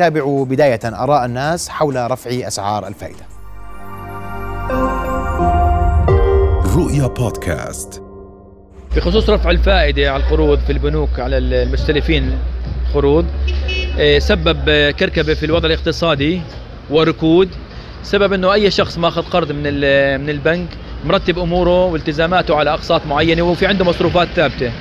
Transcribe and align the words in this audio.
تابعوا 0.00 0.44
بداية 0.44 0.80
آراء 0.84 1.24
الناس 1.24 1.68
حول 1.68 2.10
رفع 2.10 2.30
أسعار 2.30 2.86
الفائدة. 2.88 3.26
رؤيا 6.76 7.06
بودكاست. 7.06 8.02
بخصوص 8.96 9.30
رفع 9.30 9.50
الفائدة 9.50 10.12
على 10.12 10.22
القروض 10.22 10.58
في 10.58 10.72
البنوك 10.72 11.20
على 11.20 11.38
المستلفين 11.38 12.38
قروض 12.94 13.26
آه، 13.98 14.18
سبب 14.18 14.90
كركبة 14.90 15.34
في 15.34 15.46
الوضع 15.46 15.66
الاقتصادي 15.66 16.40
وركود. 16.90 17.48
سبب 18.02 18.32
إنه 18.32 18.52
أي 18.52 18.70
شخص 18.70 18.98
ماخذ 18.98 19.22
قرض 19.22 19.52
من 19.52 19.62
من 20.20 20.30
البنك 20.30 20.68
مرتب 21.04 21.38
أموره 21.38 21.84
والتزاماته 21.84 22.56
على 22.56 22.70
أقساط 22.74 23.06
معينة 23.06 23.42
وفي 23.42 23.66
عنده 23.66 23.84
مصروفات 23.84 24.28
ثابتة. 24.28 24.72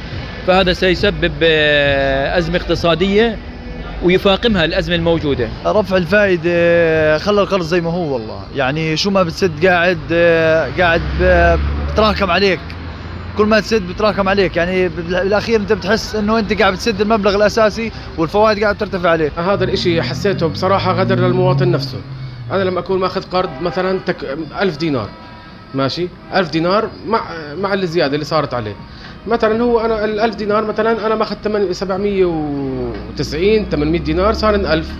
فهذا 0.48 0.74
سيسبب 0.74 1.34
آه، 1.44 2.38
أزمة 2.38 2.58
اقتصادية 2.58 3.38
ويفاقمها 4.04 4.66
الأزمة 4.66 4.96
الموجودة. 4.96 5.50
رفع 5.66 5.98
الفائده 5.98 7.18
خلى 7.18 7.42
القرض 7.42 7.64
زي 7.64 7.82
ما 7.82 7.92
هو 7.92 8.14
والله. 8.14 8.44
يعني 8.56 8.98
شو 8.98 9.10
ما 9.10 9.24
بتسد 9.24 9.66
قاعد 9.66 10.00
قاعد 10.80 11.02
بتراكم 11.94 12.32
عليك. 12.32 12.60
كل 13.38 13.46
ما 13.46 13.60
تسد 13.60 13.88
بتراكم 13.88 14.30
عليك. 14.30 14.58
يعني 14.58 14.88
بالأخير 14.88 15.60
أنت 15.60 15.74
بتحس 15.74 16.16
إنه 16.16 16.40
أنت 16.40 16.62
قاعد 16.62 16.74
بتسد 16.74 17.02
المبلغ 17.02 17.36
الأساسي 17.36 17.92
والفوائد 18.18 18.64
قاعد 18.64 18.78
ترتفع 18.78 19.10
عليك. 19.10 19.32
هذا 19.40 19.64
الإشي 19.64 20.02
حسيته 20.02 20.48
بصراحة 20.48 20.94
غدر 20.94 21.20
للمواطن 21.20 21.72
نفسه. 21.72 21.98
أنا 22.52 22.64
لما 22.64 22.80
أكون 22.80 23.00
ماخذ 23.00 23.24
قرض 23.24 23.50
مثلا 23.62 24.00
تك 24.06 24.38
1000 24.62 24.78
دينار 24.78 25.10
ماشي؟ 25.76 26.08
1000 26.36 26.50
دينار 26.50 26.90
مع 27.08 27.22
مع 27.62 27.74
الزيادة 27.74 28.14
اللي 28.14 28.26
صارت 28.26 28.54
عليه. 28.54 28.76
مثلا 29.28 29.64
هو 29.64 29.80
أنا 29.80 30.06
ال 30.06 30.20
1000 30.20 30.36
دينار 30.36 30.66
مثلا 30.66 31.06
أنا 31.06 31.16
ماخذ 31.16 31.36
790 31.72 33.66
800 33.70 34.02
دينار 34.02 34.34
صار 34.34 34.56
1000 34.56 34.92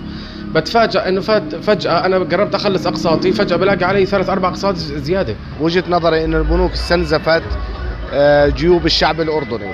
بتفاجئ 0.54 1.08
إنه 1.08 1.20
فجأة 1.60 2.06
أنا 2.06 2.18
قربت 2.18 2.54
أخلص 2.54 2.86
أقساطي 2.86 3.32
فجأة 3.32 3.56
بلاقي 3.56 3.84
علي 3.84 4.06
ثلاث 4.06 4.30
أربع 4.30 4.48
أقساط 4.48 4.76
زيادة. 4.76 5.34
وجهة 5.60 5.84
نظري 5.88 6.24
إن 6.24 6.34
البنوك 6.34 6.72
استنزفت 6.72 7.42
آه، 8.12 8.48
جيوب 8.48 8.86
الشعب 8.86 9.20
الأردني. 9.20 9.72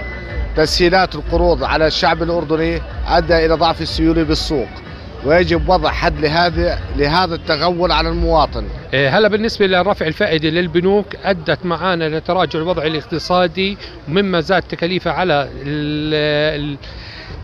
تسهيلات 0.57 1.15
القروض 1.15 1.65
على 1.65 1.87
الشعب 1.87 2.23
الأردني 2.23 2.81
أدى 3.09 3.47
إلى 3.47 3.55
ضعف 3.55 3.83
السيولة 3.83 4.23
بالسوق. 4.23 4.69
ويجب 5.25 5.69
وضع 5.69 5.91
حد 5.91 6.20
لهذا 6.20 6.78
لهذا 6.97 7.34
التغول 7.34 7.92
على 7.92 8.09
المواطن. 8.09 8.64
إيه، 8.95 9.19
هلا 9.19 9.28
بالنسبة 9.28 9.67
لرفع 9.67 10.06
الفائدة 10.06 10.48
للبنوك 10.48 11.06
أدت 11.25 11.67
معانا 11.67 12.19
لتراجع 12.19 12.58
الوضع 12.58 12.83
الاقتصادي 12.83 13.78
مما 14.08 14.41
زاد 14.41 14.62
تكاليفها 14.62 15.12
على 15.12 15.48
ال 15.67 16.77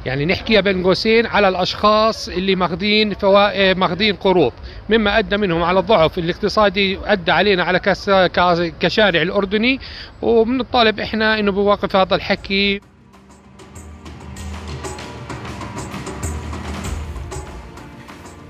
يعني 0.07 0.27
نحكيها 0.27 0.61
بين 0.61 0.83
قوسين 0.83 1.27
على 1.27 1.49
الأشخاص 1.49 2.29
اللي 2.29 2.55
ماخذين 2.55 3.15
فوائد 3.15 3.77
ماخذين 3.77 4.17
قروض 4.17 4.53
مما 4.89 5.19
أدى 5.19 5.37
منهم 5.37 5.63
على 5.63 5.79
الضعف 5.79 6.19
الاقتصادي 6.19 6.99
أدى 7.05 7.33
علينا 7.33 7.65
على 7.65 7.81
كشارع 8.81 9.23
الأردني 9.23 9.81
وبنطالب 10.23 11.01
إحنا 11.01 11.39
إنه 11.39 11.53
بوقف 11.53 11.97
هذا 11.97 12.15
الحكي 12.15 12.81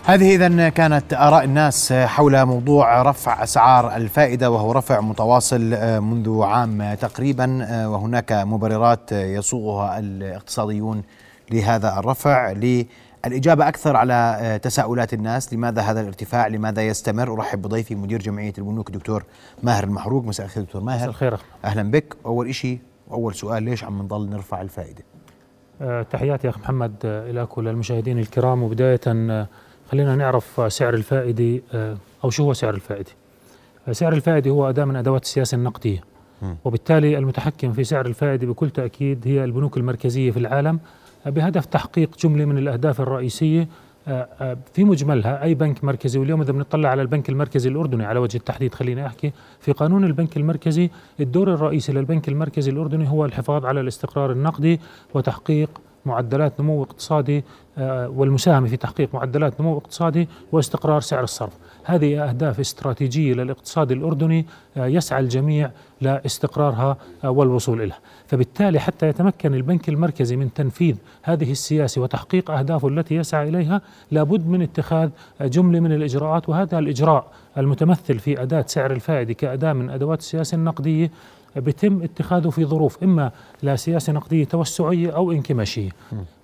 هذه 0.04 0.34
إذا 0.34 0.68
كانت 0.68 1.14
آراء 1.14 1.44
الناس 1.44 1.92
حول 1.92 2.44
موضوع 2.44 3.02
رفع 3.02 3.42
أسعار 3.42 3.96
الفائدة 3.96 4.50
وهو 4.50 4.72
رفع 4.72 5.00
متواصل 5.00 5.60
منذ 6.02 6.42
عام 6.42 6.94
تقريبا 6.94 7.66
وهناك 7.86 8.32
مبررات 8.32 9.12
يصوغها 9.12 9.98
الاقتصاديون 9.98 11.02
لهذا 11.50 11.98
الرفع. 11.98 12.52
للإجابة 12.52 13.68
أكثر 13.68 13.96
على 13.96 14.60
تساؤلات 14.62 15.14
الناس 15.14 15.54
لماذا 15.54 15.82
هذا 15.82 16.00
الارتفاع؟ 16.00 16.46
لماذا 16.46 16.82
يستمر؟ 16.82 17.32
أرحب 17.32 17.62
بضيفي 17.62 17.94
مدير 17.94 18.22
جمعية 18.22 18.52
البنوك 18.58 18.90
دكتور 18.90 19.24
ماهر 19.62 19.84
المحروق. 19.84 20.24
مساء 20.24 20.46
الخير 20.46 20.62
دكتور 20.62 20.82
ماهر. 20.82 20.98
مساء 20.98 21.08
الخير. 21.08 21.36
أهلا 21.64 21.90
بك. 21.90 22.16
أول 22.26 22.54
شيء 22.54 22.78
أول 23.12 23.34
سؤال 23.34 23.62
ليش 23.62 23.84
عم 23.84 24.02
نضل 24.02 24.30
نرفع 24.30 24.60
الفائدة؟ 24.60 25.04
أه 25.82 26.02
تحياتي 26.02 26.48
أخ 26.48 26.58
محمد 26.58 26.94
لك 27.28 27.58
وللمشاهدين 27.58 28.18
الكرام. 28.18 28.62
وبداية 28.62 29.00
خلينا 29.92 30.16
نعرف 30.16 30.72
سعر 30.72 30.94
الفائدة 30.94 31.62
آه، 31.74 31.96
أو 32.24 32.30
شو 32.30 32.44
هو 32.44 32.52
سعر 32.52 32.74
الفائدة. 32.74 33.10
سعر 33.90 34.12
الفائدة 34.12 34.50
هو 34.50 34.68
أداة 34.68 34.84
من 34.84 34.96
أدوات 34.96 35.22
السياسة 35.22 35.54
النقدية. 35.54 36.00
وبالتالي 36.64 37.18
المتحكم 37.18 37.72
في 37.72 37.84
سعر 37.84 38.06
الفائدة 38.06 38.46
بكل 38.46 38.70
تأكيد 38.70 39.28
هي 39.28 39.44
البنوك 39.44 39.76
المركزية 39.76 40.30
في 40.30 40.36
العالم 40.38 40.80
آه، 41.26 41.30
بهدف 41.30 41.64
تحقيق 41.66 42.16
جملة 42.18 42.44
من 42.44 42.58
الأهداف 42.58 43.00
الرئيسية 43.00 43.68
آه، 44.08 44.56
في 44.74 44.84
مجملها 44.84 45.42
أي 45.42 45.54
بنك 45.54 45.84
مركزي. 45.84 46.18
واليوم 46.18 46.40
إذا 46.40 46.52
بنطلع 46.52 46.88
على 46.88 47.02
البنك 47.02 47.28
المركزي 47.28 47.68
الأردني 47.68 48.04
على 48.04 48.18
وجه 48.18 48.36
التحديد 48.36 48.74
خليني 48.74 49.06
أحكي 49.06 49.32
في 49.60 49.72
قانون 49.72 50.04
البنك 50.04 50.36
المركزي 50.36 50.90
الدور 51.20 51.54
الرئيسي 51.54 51.92
للبنك 51.92 52.28
المركزي 52.28 52.70
الأردني 52.70 53.08
هو 53.08 53.24
الحفاظ 53.24 53.66
على 53.66 53.80
الاستقرار 53.80 54.32
النقدي 54.32 54.80
وتحقيق 55.14 55.70
معدلات 56.06 56.60
نمو 56.60 56.82
اقتصادي 56.82 57.44
آه، 57.78 58.08
والمساهمة 58.08 58.68
في 58.68 58.76
تحقيق 58.76 59.14
معدلات 59.14 59.60
نمو 59.60 59.76
اقتصادي 59.76 60.28
واستقرار 60.52 61.00
سعر 61.00 61.24
الصرف. 61.24 61.52
هذه 61.84 62.28
أهداف 62.28 62.60
استراتيجية 62.60 63.34
للاقتصاد 63.34 63.92
الأردني 63.92 64.46
آه، 64.76 64.86
يسعى 64.86 65.20
الجميع 65.20 65.70
لاستقرارها 66.00 66.96
آه، 67.24 67.30
والوصول 67.30 67.82
إليها. 67.82 67.98
فبالتالي 68.26 68.80
حتى 68.80 69.08
يتمكن 69.08 69.54
البنك 69.54 69.88
المركزي 69.88 70.36
من 70.36 70.52
تنفيذ 70.54 70.96
هذه 71.22 71.50
السياسة 71.50 72.00
وتحقيق 72.00 72.50
أهدافه 72.50 72.88
التي 72.88 73.14
يسعى 73.14 73.48
إليها 73.48 73.80
لابد 74.10 74.46
من 74.48 74.62
اتخاذ 74.62 75.10
جملة 75.40 75.80
من 75.80 75.92
الإجراءات 75.92 76.48
وهذا 76.48 76.78
الإجراء 76.78 77.26
المتمثل 77.58 78.18
في 78.18 78.42
أداة 78.42 78.64
سعر 78.66 78.92
الفائدة 78.92 79.32
كأداة 79.32 79.72
من 79.72 79.90
أدوات 79.90 80.18
السياسة 80.18 80.54
النقدية 80.54 81.10
بيتم 81.56 82.02
اتخاذه 82.02 82.50
في 82.50 82.64
ظروف 82.64 83.02
إما 83.02 83.32
لسياسه 83.62 84.12
نقدية 84.12 84.44
توسعية 84.44 85.10
أو 85.10 85.32
انكماشية. 85.32 85.90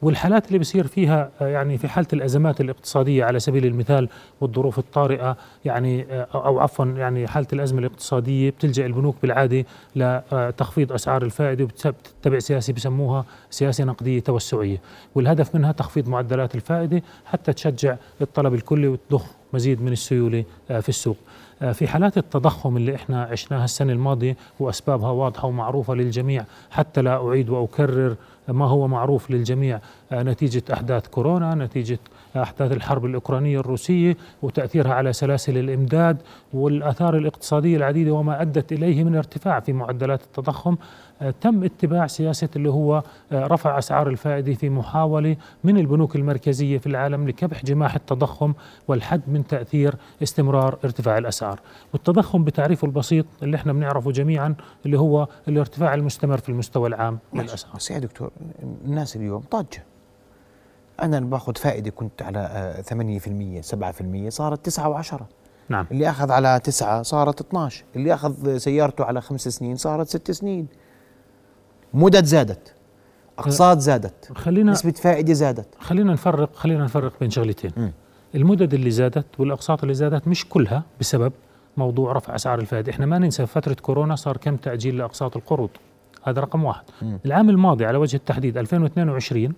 والحالات 0.03 0.49
اللي 0.49 0.59
بصير 0.59 0.87
فيها 0.87 1.31
يعني 1.41 1.79
في 1.79 1.89
حالة 1.89 2.07
الأزمات 2.13 2.61
الاقتصادية 2.61 3.25
على 3.25 3.41
سبيل 3.41 3.67
المثال 3.67 4.09
والظروف 4.41 4.79
الطارئة 4.79 5.37
يعني 5.65 6.07
أو 6.13 6.59
عفوا 6.59 6.85
يعني 6.85 7.27
حالة 7.29 7.47
الأزمة 7.53 7.79
الاقتصادية 7.79 8.51
بتلجأ 8.51 8.87
البنوك 8.87 9.17
بالعادة 9.23 9.65
لتخفيض 9.97 10.93
أسعار 10.93 11.23
الفائدة 11.23 11.65
وبتتبع 11.65 12.39
سياسه 12.39 12.73
بسموها 12.73 13.25
سياسة 13.51 13.85
نقدية 13.85 14.21
توسعية. 14.21 14.81
والهدف 15.15 15.55
منها 15.55 15.73
تخفيض 15.73 16.09
معدلات 16.09 16.55
الفائدة 16.55 17.03
حتى 17.25 17.53
تشجع 17.53 17.97
الطلب 18.21 18.55
الكلي 18.55 18.89
وتضخ 18.89 19.27
مزيد 19.53 19.83
من 19.83 19.93
السيولة 19.93 20.45
في 20.69 20.89
السوق. 20.89 21.17
آه، 21.63 21.73
في 21.73 21.87
حالات 21.89 22.19
التضخم 22.19 22.77
اللي 22.77 22.95
إحنا 22.95 23.23
عشناها 23.23 23.65
السنة 23.65 23.93
الماضية 23.93 24.37
وأسبابها 24.61 25.11
واضحة 25.11 25.49
ومعروفة 25.49 25.95
للجميع 25.95 26.45
حتى 26.71 27.03
لا 27.03 27.29
أعيد 27.29 27.49
وأكرر 27.51 28.17
ما 28.49 28.65
هو 28.67 28.89
معروف 28.89 29.31
للجميع. 29.31 29.81
آه، 30.13 30.23
نتيجة 30.23 30.63
أحداث 30.73 31.09
كورونا 31.09 31.55
نتيجة 31.55 31.99
أحداث 32.37 32.73
الحرب 32.73 33.05
الأوكرانية 33.05 33.61
الروسية 33.61 34.17
وتأثيرها 34.43 34.95
على 34.95 35.13
سلاسل 35.13 35.59
الإمداد 35.59 36.17
والآثار 36.53 37.17
الاقتصادية 37.17 37.77
العديدة 37.77 38.13
وما 38.13 38.43
أدت 38.43 38.73
إليه 38.73 39.05
من 39.05 39.17
ارتفاع 39.17 39.61
في 39.61 39.73
معدلات 39.73 40.23
التضخم. 40.23 40.77
آه، 41.23 41.35
تم 41.41 41.65
اتباع 41.65 42.07
سياسة 42.07 42.49
اللي 42.57 42.71
هو 42.71 43.03
آه، 43.33 43.47
رفع 43.47 43.79
أسعار 43.79 44.09
الفائدة 44.09 44.53
في 44.55 44.71
محاولة 44.71 45.37
من 45.65 45.79
البنوك 45.79 46.17
المركزية 46.17 46.79
في 46.79 46.87
العالم 46.87 47.29
لكبح 47.29 47.65
جماح 47.65 47.95
التضخم 47.95 48.53
والحد 48.89 49.23
من 49.27 49.47
تأثير 49.47 49.95
استمرار 50.23 50.79
ارتفاع 50.85 51.19
الأسعار. 51.19 51.61
والتضخم 51.93 52.45
بتعريفه 52.45 52.87
البسيط 52.87 53.27
اللي 53.43 53.57
إحنا 53.57 53.73
بنعرفه 53.73 54.11
جميعا 54.11 54.55
اللي 54.87 54.99
هو 54.99 55.29
الارتفاع 55.49 55.95
المستمر 55.95 56.39
في 56.39 56.49
المستوى 56.49 56.89
العام 56.89 57.19
للأسعار. 57.35 57.77
بس 57.77 57.91
يا 57.91 57.99
دكتور 57.99 58.31
الناس 58.85 59.17
اليوم 59.17 59.43
ضجه 59.55 59.85
أنا 61.03 61.21
باخذ 61.21 61.55
فائدة 61.57 61.91
كنت 61.91 62.23
على 62.23 62.75
8% 62.91 63.59
آه، 63.59 63.61
7% 63.61 64.29
صارت 64.29 64.65
9 64.65 65.03
و10 65.03 65.23
نعم. 65.69 65.87
اللي 65.93 66.11
أخذ 66.11 66.31
على 66.31 66.61
9 66.65 67.03
صارت 67.03 67.41
12 67.41 67.85
اللي 67.97 68.15
أخذ 68.15 68.57
سيارته 68.57 69.05
على 69.05 69.21
خمس 69.21 69.49
سنين 69.49 69.77
صارت 69.77 70.09
ست 70.09 70.31
سنين. 70.31 70.67
مدد 71.95 72.25
زادت. 72.25 72.75
أقساط 73.39 73.79
زادت. 73.79 74.33
خلينا 74.35 74.73
نسبة 74.73 74.91
فائدة 74.91 75.33
زادت. 75.33 75.69
خلينا 75.79 76.13
نفرق 76.13 76.57
خلينا 76.57 76.85
نفرق 76.85 77.13
بين 77.21 77.31
شغلتين. 77.31 77.71
م. 77.77 77.91
المدد 78.35 78.75
اللي 78.75 78.91
زادت 78.91 79.27
والأقساط 79.41 79.83
اللي 79.83 79.95
زادت 79.95 80.29
مش 80.29 80.49
كلها 80.49 80.83
بسبب 81.01 81.33
موضوع 81.77 82.13
رفع 82.13 82.35
أسعار 82.35 82.59
الفائدة. 82.59 82.93
إحنا 82.93 83.07
ما 83.07 83.19
ننسى 83.19 83.47
فترة 83.47 83.75
كورونا 83.75 84.17
صار 84.17 84.37
كم 84.37 84.57
تأجيل 84.57 84.99
لأقساط 84.99 85.37
القروض. 85.37 85.71
هذا 86.23 86.41
رقم 86.41 86.65
واحد. 86.65 86.85
م. 87.03 87.17
العام 87.27 87.51
الماضي 87.51 87.87
على 87.87 87.99
وجه 87.99 88.17
التحديد 88.17 88.59
2022 88.59 89.55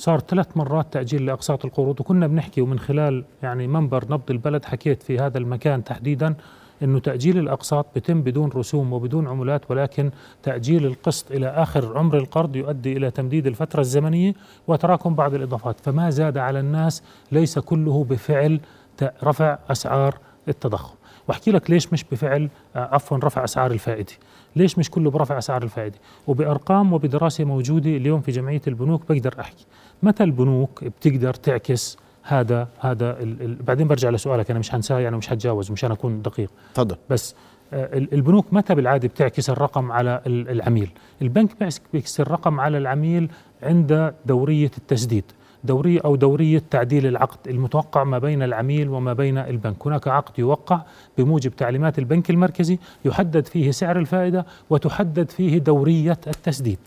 صار 0.00 0.20
ثلاث 0.20 0.56
مرات 0.56 0.92
تأجيل 0.92 1.26
لأقساط 1.26 1.64
القروض 1.64 2.00
وكنا 2.00 2.26
بنحكي 2.26 2.60
ومن 2.60 2.78
خلال 2.78 3.24
يعني 3.42 3.66
منبر 3.66 4.04
نبض 4.10 4.30
البلد 4.30 4.64
حكيت 4.64 5.02
في 5.02 5.18
هذا 5.18 5.38
المكان 5.38 5.84
تحديدا 5.84 6.34
إنه 6.82 6.98
تأجيل 6.98 7.38
الأقساط 7.38 7.86
بيتم 7.94 8.22
بدون 8.22 8.50
رسوم 8.50 8.92
وبدون 8.92 9.28
عمولات 9.28 9.70
ولكن 9.70 10.10
تأجيل 10.42 10.86
القسط 10.86 11.32
إلى 11.32 11.46
آخر 11.46 11.98
عمر 11.98 12.18
القرض 12.18 12.56
يؤدي 12.56 12.96
إلى 12.96 13.10
تمديد 13.10 13.46
الفترة 13.46 13.80
الزمنية 13.80 14.34
وتراكم 14.68 15.14
بعض 15.14 15.34
الإضافات. 15.34 15.80
فما 15.80 16.10
زاد 16.10 16.38
على 16.38 16.60
الناس 16.60 17.02
ليس 17.32 17.58
كله 17.58 18.04
بفعل 18.04 18.60
رفع 19.02 19.58
أسعار 19.70 20.18
التضخم. 20.48 20.94
وأحكي 21.28 21.50
لك 21.50 21.70
ليش 21.70 21.92
مش 21.92 22.04
بفعل 22.04 22.48
آه، 22.76 22.94
عفوا 22.94 23.18
رفع 23.18 23.44
أسعار 23.44 23.70
الفائدة. 23.70 24.12
ليش 24.56 24.78
مش 24.78 24.90
كله 24.90 25.10
برفع 25.10 25.38
أسعار 25.38 25.62
الفائدة؟ 25.62 25.98
وبأرقام 26.26 26.92
وبدراسة 26.92 27.44
موجودة 27.44 27.90
اليوم 27.90 28.20
في 28.20 28.32
جمعية 28.32 28.62
البنوك 28.66 29.02
بقدر 29.08 29.34
أحكي. 29.40 29.66
متى 30.02 30.24
البنوك 30.24 30.84
بتقدر 30.84 31.34
تعكس 31.34 31.96
هذا 32.22 32.68
هذا 32.80 33.10
ال 33.22 33.42
ال 33.42 33.54
بعدين 33.54 33.88
برجع 33.88 34.10
لسؤالك 34.10 34.50
أنا 34.50 34.58
مش 34.58 34.74
هنساه 34.74 34.98
يعني 35.00 35.16
مش 35.16 35.32
هتجاوز 35.32 35.70
مشان 35.70 35.90
أكون 35.92 36.22
دقيق. 36.22 36.50
تفضل. 36.74 36.96
بس 37.10 37.34
آه، 37.72 37.98
ال- 37.98 38.14
البنوك 38.14 38.46
متى 38.52 38.74
بالعادة 38.74 39.08
بتعكس 39.08 39.50
الرقم 39.50 39.92
على 39.92 40.20
ال- 40.26 40.48
العميل؟ 40.50 40.90
البنك 41.22 41.58
بيعكس- 41.60 41.80
بيعكس 41.92 42.20
الرقم 42.20 42.60
على 42.60 42.78
العميل 42.78 43.30
عند 43.62 44.14
دورية 44.26 44.70
التسديد 44.78 45.24
دورية 45.64 46.00
أو 46.04 46.16
دورية 46.16 46.62
تعديل 46.70 47.06
العقد 47.06 47.48
المتوقع 47.48 48.04
ما 48.04 48.18
بين 48.18 48.42
العميل 48.42 48.88
وما 48.88 49.12
بين 49.12 49.38
البنك. 49.38 49.86
هناك 49.86 50.08
عقد 50.08 50.38
يوقع 50.38 50.82
بموجب 51.18 51.56
تعليمات 51.56 51.98
البنك 51.98 52.30
المركزي 52.30 52.78
يحدد 53.04 53.46
فيه 53.46 53.70
سعر 53.70 53.98
الفائدة 53.98 54.46
وتحدد 54.70 55.30
فيه 55.30 55.58
دورية 55.58 56.18
التسديد 56.26 56.78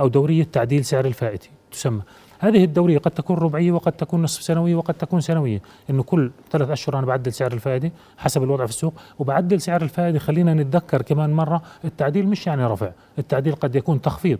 أو 0.00 0.08
دورية 0.08 0.44
تعديل 0.52 0.84
سعر 0.84 1.04
الفائدة 1.04 1.46
تسمى. 1.72 2.00
هذه 2.38 2.64
الدورية 2.64 2.98
قد 2.98 3.10
تكون 3.10 3.36
ربعية 3.36 3.72
وقد 3.72 3.92
تكون 3.92 4.22
نصف 4.22 4.42
سنوية 4.42 4.74
وقد 4.74 4.94
تكون 4.94 5.20
سنوية. 5.20 5.62
إنه 5.90 6.02
كل 6.02 6.30
ثلاث 6.50 6.70
أشهر 6.70 6.98
أنا 6.98 7.06
بعدل 7.06 7.32
سعر 7.32 7.52
الفائدة 7.52 7.92
حسب 8.18 8.42
الوضع 8.42 8.64
في 8.66 8.70
السوق 8.70 8.94
وبعدل 9.18 9.60
سعر 9.60 9.82
الفائدة 9.82 10.18
خلينا 10.18 10.54
نتذكر 10.54 11.02
كمان 11.02 11.32
مرة 11.32 11.62
التعديل 11.84 12.28
مش 12.28 12.46
يعني 12.46 12.66
رفع 12.66 12.90
التعديل 13.18 13.54
قد 13.54 13.76
يكون 13.76 14.00
تخفيض. 14.00 14.38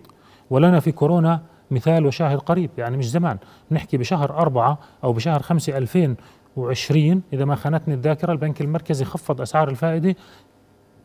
ولنا 0.51 0.81
في 0.81 0.93
كورونا 0.93 1.41
مثال 1.71 2.07
وشاهد 2.07 2.39
قريب 2.39 2.71
يعني 2.79 2.97
مش 2.97 3.11
زمان. 3.11 3.39
نحكي 3.71 3.97
بشهر 3.97 4.39
أربعة 4.39 4.79
أو 5.05 5.13
بشهر 5.13 5.43
خمسة 5.43 5.77
2020 5.79 7.23
إذا 7.33 7.45
ما 7.45 7.55
خانتني 7.55 7.95
الذاكرة 7.95 8.33
البنك 8.33 8.61
المركزي 8.61 9.05
خفض 9.05 9.41
أسعار 9.41 9.69
الفائدة 9.69 10.15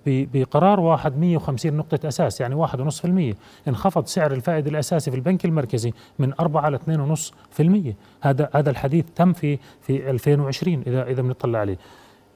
بقرار 0.06 0.80
واحد 0.80 1.18
150 1.18 1.74
نقطة 1.74 2.08
أساس 2.08 2.42
يعني 2.42 2.56
واحد 2.56 2.80
ونصف 2.80 3.02
في 3.02 3.08
المية. 3.08 3.34
انخفض 3.68 4.06
سعر 4.06 4.32
الفائدة 4.32 4.70
الأساسي 4.72 5.12
في 5.12 5.18
البنك 5.18 5.46
المركزي 5.46 5.94
من 6.20 6.34
أربعة 6.40 6.70
لاثنين 6.70 7.00
ونصف 7.00 7.34
في 7.52 7.64
المية. 7.64 7.96
هذا 8.22 8.50
هذا 8.56 8.70
الحديث 8.70 9.06
تم 9.16 9.34
في 9.34 9.58
في 9.82 10.10
2020 10.10 10.84
إذا 10.88 11.04
إذا 11.08 11.22
بنطلع 11.22 11.60
عليه. 11.60 11.78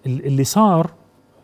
ال- 0.05 0.25
اللي 0.25 0.43
صار 0.43 0.91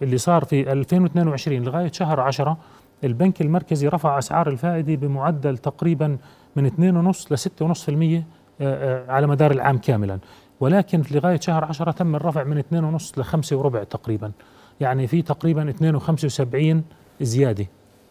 اللي 0.01 0.17
صار 0.17 0.45
في 0.45 0.71
2022 0.71 1.63
لغاية 1.63 1.91
شهر 1.91 2.19
10 2.19 2.57
البنك 3.03 3.41
المركزي 3.41 3.87
رفع 3.87 4.17
أسعار 4.17 4.49
الفائدة 4.49 4.95
بمعدل 4.95 5.57
تقريبا 5.57 6.17
من 6.55 6.65
2.5 6.65 7.31
ل 7.31 7.37
6.5% 7.37 8.23
آه، 8.61 9.03
آه، 9.07 9.11
على 9.11 9.27
مدار 9.27 9.51
العام 9.51 9.77
كاملا. 9.77 10.19
ولكن 10.59 11.03
لغاية 11.11 11.39
شهر 11.39 11.65
10 11.65 11.91
تم 11.91 12.15
الرفع 12.15 12.43
من 12.43 12.57
2.5 12.57 13.17
ل 13.17 13.23
5 13.23 13.55
وربع 13.55 13.83
تقريبا. 13.83 14.31
يعني 14.79 15.07
في 15.07 15.21
تقريبا 15.21 15.73
2.75 15.99 16.77
زيادة 17.21 17.65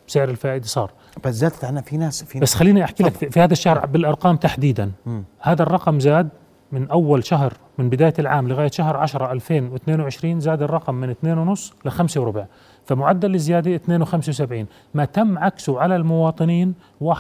سعر 0.07 0.29
الفائدة 0.29 0.67
صار. 0.67 0.93
بس 1.25 1.35
زادت 1.35 1.65
عنا 1.65 1.81
في 1.81 1.97
ناس 1.97 2.25
في 2.25 2.41
بس 2.41 2.55
خليني 2.55 2.85
أحكي 2.85 3.03
لك 3.03 3.13
في, 3.13 3.31
في 3.31 3.41
هذا 3.41 3.53
الشهر 3.53 3.87
بالأرقام 3.87 4.37
تحديدا. 4.37 4.93
مم. 5.07 5.25
هذا 5.41 5.63
الرقم 5.63 6.01
زاد 6.01 6.29
من 6.73 6.91
أول 6.91 7.25
شهر 7.25 7.53
من 7.79 7.91
بداية 7.91 8.15
العام 8.19 8.49
لغاية 8.49 8.71
شهر 8.71 8.97
10 8.97 9.33
2022 9.33 10.41
زاد 10.41 10.63
الرقم 10.63 10.95
من 10.95 11.15
2.5 11.55 11.73
ل 11.85 11.91
5 11.91 12.21
وربع. 12.21 12.47
فمعدل 12.87 13.35
الزيادة 13.35 13.81
2.75 14.05 14.53
ما 14.95 15.05
تم 15.05 15.39
عكسه 15.39 15.81
على 15.81 15.97
المواطنين 15.97 16.75
1.18 17.05 17.15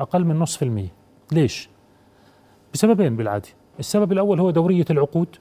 أقل 0.00 0.24
من 0.24 0.38
نصف 0.38 0.62
المية. 0.62 0.92
ليش؟ 1.32 1.68
بسببين 2.74 3.16
بالعاده 3.16 3.48
السبب 3.78 4.12
الأول 4.12 4.40
هو 4.40 4.50
دورية 4.50 4.84
العقود. 4.90 5.36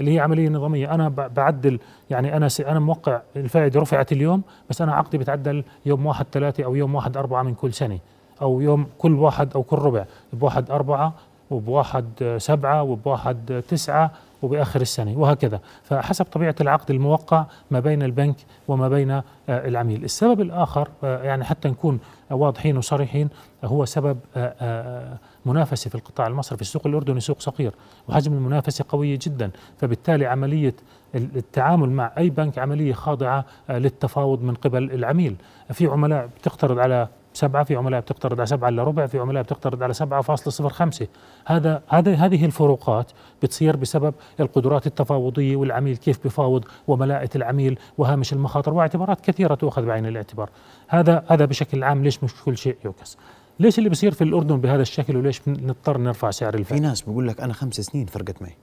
اللي 0.00 0.14
هي 0.14 0.20
عملية 0.20 0.48
نظامية. 0.48 0.94
أنا 0.94 1.08
بعدل 1.08 1.78
يعني 2.10 2.36
أنا 2.36 2.48
أنا 2.60 2.78
موقع 2.80 3.20
الفائدة 3.36 3.80
رفعت 3.80 4.12
اليوم 4.12 4.42
بس 4.70 4.82
أنا 4.82 4.94
عقدي 4.94 5.18
بتعدل 5.18 5.64
يوم 5.86 6.06
واحد 6.06 6.26
ثلاثة 6.32 6.64
أو 6.64 6.74
يوم 6.74 6.94
واحد 6.94 7.16
أربعة 7.16 7.42
من 7.42 7.54
كل 7.54 7.72
سنة 7.72 7.98
أو 8.42 8.60
يوم 8.60 8.86
كل 8.98 9.12
واحد 9.14 9.52
أو 9.54 9.62
كل 9.62 9.76
ربع 9.78 10.04
بواحد 10.32 10.70
أربعة 10.70 11.12
وبواحد 11.50 12.36
سبعة 12.38 12.82
وبواحد 12.82 13.62
تسعة 13.68 14.10
وبآخر 14.42 14.80
السنة 14.80 15.18
وهكذا. 15.18 15.60
فحسب 15.82 16.24
طبيعة 16.24 16.54
العقد 16.60 16.90
الموقع 16.90 17.46
ما 17.70 17.80
بين 17.80 18.02
البنك 18.02 18.36
وما 18.68 18.88
بين 18.88 19.10
آه، 19.10 19.22
العميل. 19.48 20.04
السبب 20.04 20.40
الآخر 20.40 20.88
آه، 21.04 21.22
يعني 21.22 21.44
حتى 21.44 21.68
نكون 21.68 21.98
واضحين 22.30 22.76
وصريحين 22.76 23.28
هو 23.64 23.84
سبب 23.84 24.18
آه، 24.36 25.18
منافسة 25.46 25.88
في 25.88 25.94
القطاع 25.94 26.26
المصرفي. 26.26 26.62
السوق 26.62 26.86
الأردني 26.86 27.20
سوق 27.20 27.40
صغير 27.40 27.74
وحجم 28.08 28.32
المنافسة 28.32 28.84
قوية 28.88 29.18
جدا. 29.22 29.50
فبالتالي 29.78 30.26
عملية 30.26 30.74
التعامل 31.14 31.90
مع 31.90 32.12
أي 32.18 32.30
بنك 32.30 32.58
عملية 32.58 32.92
خاضعة 32.92 33.44
للتفاوض 33.70 34.42
من 34.42 34.54
قبل 34.54 34.92
العميل. 34.92 35.36
في 35.72 35.86
عملاء 35.86 36.26
بتقترض 36.26 36.78
على 36.78 37.08
سبعة 37.36 37.64
في 37.64 37.76
عملاء 37.76 38.00
بتقترض 38.00 38.38
على 38.38 38.46
سبعة 38.46 38.68
إلا 38.68 38.84
ربع 38.84 39.06
في 39.06 39.18
عملاء 39.18 39.42
بتقترض 39.42 39.82
على 39.82 39.94
سبعة 39.94 40.20
فاصلة 40.20 40.50
صفر 40.50 40.68
خمسة. 40.68 41.06
هذا 41.46 41.82
هذا 41.88 42.14
هذه 42.14 42.44
الفروقات 42.44 43.10
بتصير 43.42 43.76
بسبب 43.76 44.14
القدرات 44.40 44.86
التفاوضية 44.86 45.56
والعميل 45.56 45.96
كيف 45.96 46.24
بفاوض 46.24 46.64
وملاءة 46.86 47.30
العميل 47.36 47.78
وهامش 47.98 48.32
المخاطر 48.32 48.74
واعتبارات 48.74 49.20
كثيرة 49.20 49.54
تؤخذ 49.54 49.86
بعين 49.86 50.06
الاعتبار. 50.06 50.50
هذا 50.88 51.24
هذا 51.28 51.44
بشكل 51.44 51.84
عام 51.84 52.04
ليش 52.04 52.24
مش 52.24 52.44
كل 52.44 52.56
شيء 52.56 52.76
يعكس؟ 52.84 53.18
ليش 53.60 53.78
اللي 53.78 53.90
بصير 53.90 54.12
في 54.12 54.24
الأردن 54.24 54.60
بهذا 54.60 54.82
الشكل 54.82 55.16
وليش 55.16 55.48
نضطر 55.48 55.98
نرفع 55.98 56.30
سعر 56.30 56.52
في 56.52 56.58
الفائدة 56.58 56.88
ناس 56.88 57.02
بقول 57.02 57.28
لك 57.28 57.40
أنا 57.40 57.52
خمس 57.52 57.74
سنين 57.74 58.06
فرقت 58.06 58.42
معي. 58.42 58.54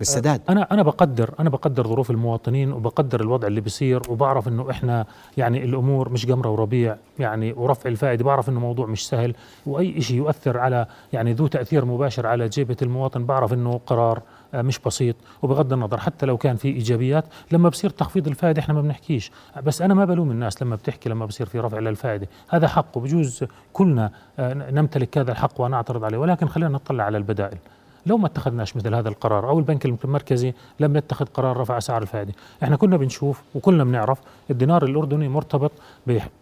بالسداد. 0.00 0.40
أنا 0.48 0.66
أنا 0.72 0.82
بقدر 0.82 1.34
أنا 1.40 1.50
بقدر 1.50 1.86
ظروف 1.86 2.10
المواطنين 2.10 2.72
وبقدر 2.72 3.20
الوضع 3.20 3.46
اللي 3.48 3.60
بيصير 3.60 4.02
وبعرف 4.08 4.48
إنه 4.48 4.70
إحنا 4.70 5.06
يعني 5.36 5.64
الأمور 5.64 6.08
مش 6.08 6.26
قمره 6.26 6.50
وربيع 6.50 6.96
يعني 7.18 7.52
ورفع 7.52 7.90
الفائده 7.90 8.24
بعرف 8.24 8.48
إنه 8.48 8.60
موضوع 8.60 8.86
مش 8.86 9.08
سهل 9.08 9.34
وأي 9.66 10.00
شيء 10.00 10.16
يؤثر 10.16 10.58
على 10.58 10.86
يعني 11.12 11.32
ذو 11.32 11.46
تأثير 11.46 11.84
مباشر 11.84 12.26
على 12.26 12.48
جيبة 12.48 12.76
المواطن 12.82 13.24
بعرف 13.24 13.52
إنه 13.52 13.80
قرار 13.86 14.22
آه، 14.54 14.62
مش 14.62 14.78
بسيط 14.78 15.16
وبغض 15.42 15.72
النظر 15.72 16.00
حتى 16.00 16.26
لو 16.26 16.36
كان 16.36 16.56
في 16.56 16.68
إيجابيات 16.68 17.24
لما 17.52 17.68
بصير 17.68 17.90
تخفيض 17.90 18.28
الفائده 18.28 18.60
إحنا 18.60 18.74
ما 18.74 18.80
بنحكيش. 18.82 19.30
بس 19.62 19.82
أنا 19.82 19.94
ما 19.94 20.04
بلوم 20.04 20.30
الناس 20.30 20.62
لما 20.62 20.76
بتحكي 20.76 21.08
لما 21.08 21.26
بصير 21.26 21.46
في 21.46 21.60
رفع 21.60 21.78
للفائدة. 21.78 22.28
هذا 22.48 22.68
حق 22.68 22.96
وبجوز 22.96 23.44
كلنا 23.72 24.10
آه، 24.38 24.54
نمتلك 24.54 25.18
هذا 25.18 25.32
الحق 25.32 25.60
ونعترض 25.60 26.04
عليه 26.04 26.18
ولكن 26.18 26.48
خلينا 26.48 26.70
نطلع 26.70 27.04
على 27.04 27.18
البدائل. 27.18 27.58
لو 28.06 28.18
ما 28.18 28.26
اتخذناش 28.26 28.76
مثل 28.76 28.94
هذا 28.94 29.08
القرار 29.08 29.48
أو 29.48 29.58
البنك 29.58 29.86
المركزي 30.04 30.54
لم 30.80 30.96
يتخذ 30.96 31.26
قرار 31.26 31.56
رفع 31.56 31.78
أسعار 31.78 32.02
الفائدة، 32.02 32.32
إحنا 32.62 32.76
كنا 32.76 32.96
بنشوف 32.96 33.42
وكلنا 33.54 33.84
بنعرف 33.84 34.18
الدينار 34.50 34.84
الأردني 34.84 35.28
مرتبط 35.28 35.72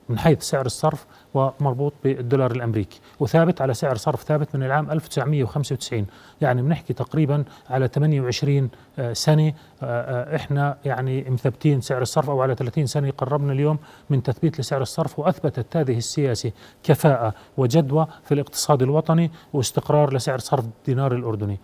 من 0.09 0.19
حيث 0.19 0.43
سعر 0.43 0.67
الصرف 0.67 1.07
ومربوط 1.35 1.93
بالدولار 2.05 2.51
الأمريكي 2.51 3.01
وثابت 3.21 3.61
على 3.61 3.75
سعر 3.75 3.97
صرف 3.97 4.23
ثابت 4.23 4.57
من 4.57 4.63
العام 4.63 4.91
1995 4.91 6.07
يعني 6.41 6.63
بنحكي 6.63 6.93
تقريبا 6.93 7.45
على 7.71 7.89
28 7.89 8.71
آه، 8.99 9.13
سنة 9.13 9.49
آه، 9.49 9.53
آه، 9.83 10.37
إحنا 10.37 10.79
يعني 10.85 11.31
مثبتين 11.31 11.81
سعر 11.81 12.03
الصرف 12.03 12.31
أو 12.31 12.43
على 12.43 12.55
30 12.55 12.87
سنة 12.87 13.11
قربنا 13.11 13.53
اليوم 13.53 13.79
من 14.11 14.23
تثبيت 14.23 14.61
لسعر 14.61 14.83
الصرف 14.83 15.19
وأثبتت 15.19 15.77
هذه 15.77 15.99
السياسة 15.99 16.53
كفاءة 16.83 17.35
وجدوى 17.57 18.07
في 18.25 18.35
الاقتصاد 18.35 18.83
الوطني 18.83 19.31
واستقرار 19.53 20.15
لسعر 20.15 20.39
صرف 20.39 20.65
الدينار 20.65 21.15
الأردني. 21.15 21.59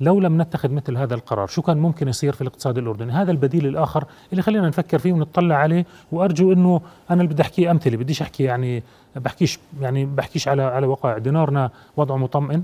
لو 0.00 0.20
لم 0.20 0.42
نتخذ 0.42 0.70
مثل 0.70 0.96
هذا 0.96 1.14
القرار 1.14 1.46
شو 1.46 1.62
كان 1.62 1.76
ممكن 1.78 2.08
يصير 2.08 2.32
في 2.32 2.40
الاقتصاد 2.40 2.78
الأردني؟ 2.78 3.12
هذا 3.12 3.30
البديل 3.30 3.66
الآخر 3.66 4.04
اللي 4.32 4.42
خلينا 4.42 4.68
نفكر 4.68 4.98
فيه 4.98 5.12
ونطلع 5.12 5.54
عليه 5.54 5.86
وأرجو 6.12 6.52
إنه 6.52 6.80
أنا 7.10 7.22
اللي 7.22 7.32
بدي 7.32 7.42
أحكيه 7.42 7.70
أمثلة 7.70 7.96
بديش 7.96 8.22
أحكي 8.22 8.44
يعني 8.44 8.82
بحكيش 9.16 9.58
يعني 9.80 10.04
بحكيش 10.06 10.48
على 10.48 10.62
على 10.62 10.86
وقائع. 10.86 11.18
دينارنا 11.18 11.70
وضعه 11.96 12.16
مطمئن 12.16 12.62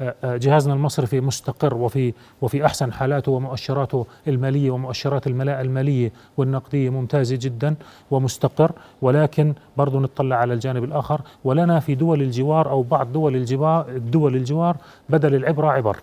آه، 0.00 0.14
آه، 0.24 0.36
جهازنا 0.36 0.74
المصرفي 0.74 1.20
مستقر 1.20 1.74
وفي 1.74 2.12
وفي 2.42 2.66
أحسن 2.66 2.92
حالاته 2.92 3.32
ومؤشراته 3.32 4.06
المالية 4.28 4.70
ومؤشرات 4.70 5.26
الملاءه 5.26 5.60
المالية 5.60 6.12
والنقدية 6.36 6.90
ممتازة 6.90 7.38
جدا 7.40 7.74
ومستقر 8.10 8.72
ولكن 9.02 9.54
برضو 9.76 10.00
نطلع 10.00 10.36
على 10.36 10.54
الجانب 10.54 10.84
الآخر. 10.84 11.20
ولنا 11.44 11.80
في 11.80 11.94
دول 11.94 12.22
الجوار 12.22 12.70
أو 12.70 12.82
بعض 12.82 13.12
دول 13.12 13.36
الجوار 13.36 13.98
دول 13.98 14.36
الجوار 14.36 14.76
بدل 15.08 15.34
العبرة 15.34 15.68
عبر. 15.68 15.96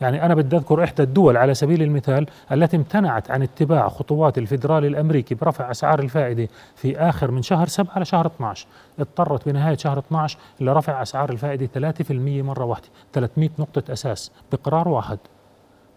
يعني 0.00 0.26
أنا 0.26 0.34
بدي 0.34 0.56
أذكر 0.56 0.84
إحدى 0.84 1.02
الدول 1.02 1.36
على 1.36 1.54
سبيل 1.54 1.82
المثال 1.82 2.26
التي 2.52 2.76
امتنعت 2.76 3.30
عن 3.30 3.42
اتباع 3.42 3.88
خطوات 3.88 4.38
الفدرال 4.38 4.84
الأمريكي 4.84 5.34
برفع 5.34 5.70
أسعار 5.70 5.98
الفائدة 5.98 6.48
في 6.76 6.98
آخر 6.98 7.30
من 7.30 7.42
شهر 7.42 7.68
7 7.68 7.98
لشهر 7.98 8.26
12 8.26 8.66
اضطرت 8.98 9.48
بنهاية 9.48 9.76
شهر 9.76 9.98
12 9.98 10.38
لرفع 10.60 11.02
أسعار 11.02 11.30
الفائدة 11.30 11.92
3% 11.92 12.10
مرة 12.10 12.64
واحدة 12.64 12.88
300 13.12 13.50
نقطة 13.58 13.92
أساس 13.92 14.32
بقرار 14.52 14.88
واحد. 14.88 15.18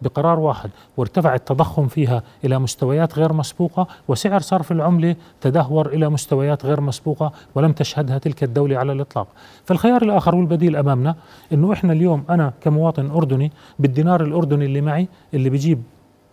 بقرار 0.02 0.40
واحد 0.40 0.70
وارتفع 0.96 1.34
التضخم 1.34 1.86
فيها 1.88 2.22
إلى 2.44 2.58
مستويات 2.58 3.18
غير 3.18 3.32
مسبوقة 3.32 3.86
وسعر 4.08 4.40
صرف 4.40 4.72
العملة 4.72 5.16
تدهور 5.40 5.86
إلى 5.86 6.08
مستويات 6.08 6.66
غير 6.66 6.80
مسبوقة 6.80 7.32
ولم 7.54 7.72
تشهدها 7.72 8.18
تلك 8.18 8.44
الدولة 8.44 8.78
على 8.78 8.92
الإطلاق. 8.92 9.26
فالخيار 9.64 10.02
الآخر 10.02 10.34
والبديل 10.34 10.76
أمامنا 10.76 11.14
إنه 11.52 11.72
إحنا 11.72 11.92
اليوم 11.92 12.24
أنا 12.30 12.52
كمواطن 12.60 13.10
أردني 13.10 13.52
بالدينار 13.78 14.22
الأردني 14.24 14.64
اللي 14.64 14.80
معي 14.80 15.08
اللي 15.34 15.50
بجيب 15.50 15.82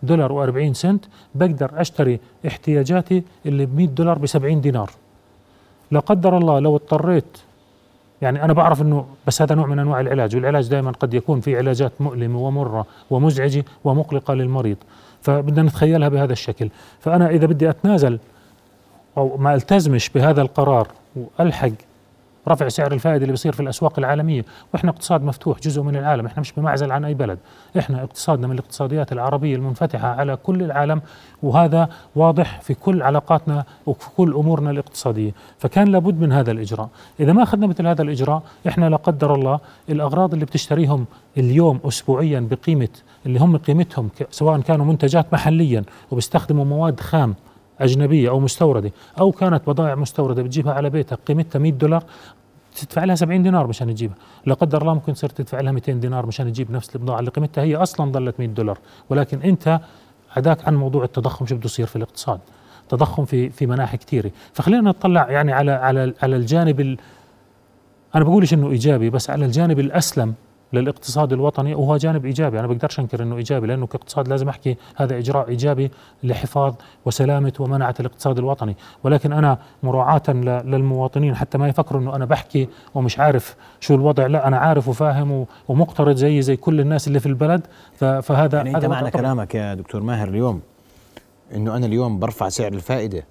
دولار 0.02 0.52
و40 0.52 0.72
سنت 0.72 1.04
بقدر 1.34 1.70
أشتري 1.74 2.20
احتياجاتي 2.46 3.22
اللي 3.46 3.66
ب 3.66 3.76
100 3.76 3.86
دولار 3.86 4.18
ب 4.18 4.26
70 4.26 4.60
دينار. 4.60 4.90
لا 5.90 6.00
قدر 6.00 6.38
الله 6.38 6.58
لو 6.58 6.76
اضطريت 6.76 7.38
يعني 8.22 8.44
أنا 8.44 8.52
بعرف 8.52 8.82
إنه 8.82 9.06
بس 9.26 9.42
هذا 9.42 9.54
نوع 9.54 9.66
من 9.66 9.78
أنواع 9.78 10.00
العلاج 10.00 10.36
والعلاج 10.36 10.68
دائما 10.68 10.90
قد 10.90 11.14
يكون 11.14 11.40
في 11.40 11.56
علاجات 11.56 11.92
مؤلمة 12.00 12.38
ومرة 12.38 12.86
ومزعجة 13.10 13.64
ومقلقة 13.84 14.34
للمريض 14.34 14.76
فبدنا 15.22 15.62
نتخيلها 15.62 16.08
بهذا 16.08 16.32
الشكل. 16.32 16.70
فأنا 17.00 17.30
إذا 17.30 17.46
بدي 17.46 17.70
أتنازل 17.70 18.18
أو 19.16 19.36
ما 19.36 19.54
ألتزمش 19.54 20.08
بهذا 20.08 20.42
القرار 20.42 20.88
وألحق 21.16 21.70
رفع 22.48 22.68
سعر 22.68 22.92
الفائدة 22.92 23.22
اللي 23.22 23.32
بيصير 23.32 23.52
في 23.52 23.60
الأسواق 23.60 23.98
العالمية. 23.98 24.44
وإحنا 24.74 24.90
اقتصاد 24.90 25.22
مفتوح 25.22 25.60
جزء 25.60 25.82
من 25.82 25.96
العالم. 25.96 26.26
إحنا 26.26 26.40
مش 26.40 26.52
بمعزل 26.52 26.92
عن 26.92 27.04
أي 27.04 27.14
بلد. 27.14 27.38
إحنا 27.78 28.02
اقتصادنا 28.02 28.46
من 28.46 28.54
الاقتصاديات 28.54 29.12
العربية 29.12 29.56
المنفتحة 29.56 30.08
على 30.08 30.36
كل 30.36 30.62
العالم 30.62 31.00
وهذا 31.42 31.88
واضح 32.16 32.60
في 32.60 32.74
كل 32.74 33.02
علاقاتنا 33.02 33.64
وفي 33.86 34.08
كل 34.16 34.34
أمورنا 34.34 34.70
الاقتصادية. 34.70 35.32
فكان 35.58 35.88
لابد 35.88 36.20
من 36.20 36.32
هذا 36.32 36.50
الإجراء. 36.50 36.88
إذا 37.20 37.32
ما 37.32 37.42
أخذنا 37.42 37.66
مثل 37.66 37.86
هذا 37.86 38.02
الإجراء 38.02 38.42
إحنا 38.68 38.88
لا 38.88 38.96
قدر 38.96 39.34
الله 39.34 39.60
الأغراض 39.90 40.32
اللي 40.32 40.44
بتشتريهم 40.44 41.06
اليوم 41.38 41.80
اسبوعيا 41.84 42.48
بقيمة 42.50 42.88
اللي 43.26 43.38
هم 43.38 43.56
قيمتهم 43.56 44.08
سواء 44.30 44.60
كانوا 44.60 44.86
منتجات 44.86 45.32
محليا 45.32 45.84
وبيستخدموا 46.10 46.64
مواد 46.64 47.00
خام 47.00 47.34
أجنبية 47.80 48.28
أو 48.30 48.40
مستوردة 48.40 48.92
أو 49.20 49.32
كانت 49.32 49.62
بضائع 49.66 49.94
مستوردة 49.94 50.42
بتجيبها 50.42 50.72
على 50.72 50.90
بيتك 50.90 51.18
قيمتها 51.26 51.58
100 51.58 51.72
دولار 51.72 52.04
تدفع 52.80 53.04
لها 53.04 53.14
70 53.14 53.42
دينار 53.42 53.66
مشان 53.66 53.94
تجيبها 53.94 54.16
لا 54.46 54.54
قدر 54.54 54.82
الله 54.82 54.94
ممكن 54.94 55.12
تصير 55.12 55.30
تدفع 55.30 55.60
لها 55.60 55.72
200 55.72 55.92
دينار 55.92 56.26
مشان 56.26 56.52
تجيب 56.52 56.70
نفس 56.70 56.96
البضاعه 56.96 57.18
اللي 57.20 57.30
قيمتها 57.30 57.64
هي 57.64 57.76
أصلا 57.76 58.12
ظلت 58.12 58.34
100 58.38 58.48
دولار. 58.48 58.78
ولكن 59.10 59.42
أنت 59.42 59.80
عداك 60.36 60.64
عن 60.68 60.76
موضوع 60.76 61.04
التضخم 61.04 61.46
شو 61.46 61.54
بده 61.54 61.64
يصير 61.64 61.86
في 61.86 61.96
الاقتصاد؟ 61.96 62.40
تضخم 62.88 63.24
في 63.24 63.50
في 63.50 63.66
مناحي 63.66 63.96
كثيرة. 63.96 64.30
فخلينا 64.52 64.82
نطلع 64.82 65.30
يعني 65.30 65.52
على 65.52 65.70
على 65.72 66.14
على 66.22 66.36
الجانب 66.36 66.80
ال 66.80 66.98
أنا 68.14 68.24
بقولش 68.24 68.54
إنه 68.54 68.70
إيجابي 68.70 69.10
بس 69.10 69.30
على 69.30 69.44
الجانب 69.44 69.78
الأسلم. 69.80 70.34
للاقتصاد 70.72 71.32
الوطني 71.32 71.74
وهو 71.74 71.96
جانب 71.96 72.26
إيجابي. 72.26 72.58
أنا 72.58 72.66
بقدرش 72.66 73.00
أنكر 73.00 73.22
إنه 73.22 73.36
إيجابي 73.36 73.66
لأنه 73.66 73.86
كاقتصاد 73.86 74.28
لازم 74.28 74.48
أحكي 74.48 74.76
هذا 74.96 75.18
إجراء 75.18 75.48
إيجابي 75.48 75.90
لحفاظ 76.22 76.74
وسلامة 77.04 77.52
ومنعة 77.58 77.94
الاقتصاد 78.00 78.38
الوطني. 78.38 78.76
ولكن 79.04 79.32
أنا 79.32 79.58
مراعاة 79.82 80.22
للمواطنين 80.64 81.36
حتى 81.36 81.58
ما 81.58 81.68
يفكروا 81.68 82.00
إنه 82.00 82.16
أنا 82.16 82.24
بحكي 82.24 82.68
ومش 82.94 83.18
عارف 83.18 83.56
شو 83.80 83.94
الوضع. 83.94 84.26
لا 84.26 84.48
أنا 84.48 84.58
عارف 84.58 84.88
وفاهم 84.88 85.46
ومقترض 85.68 86.16
زي 86.16 86.42
زي 86.42 86.56
كل 86.56 86.80
الناس 86.80 87.08
اللي 87.08 87.20
في 87.20 87.26
البلد. 87.26 87.66
فهذا 87.98 88.56
يعني 88.56 88.76
أنت 88.76 88.84
معنى 88.84 89.10
كلامك 89.10 89.54
يا 89.54 89.74
دكتور 89.74 90.02
ماهر 90.02 90.28
اليوم 90.28 90.60
إنه 91.54 91.76
أنا 91.76 91.86
اليوم 91.86 92.18
برفع 92.18 92.48
سعر 92.48 92.72
الفائدة 92.72 93.24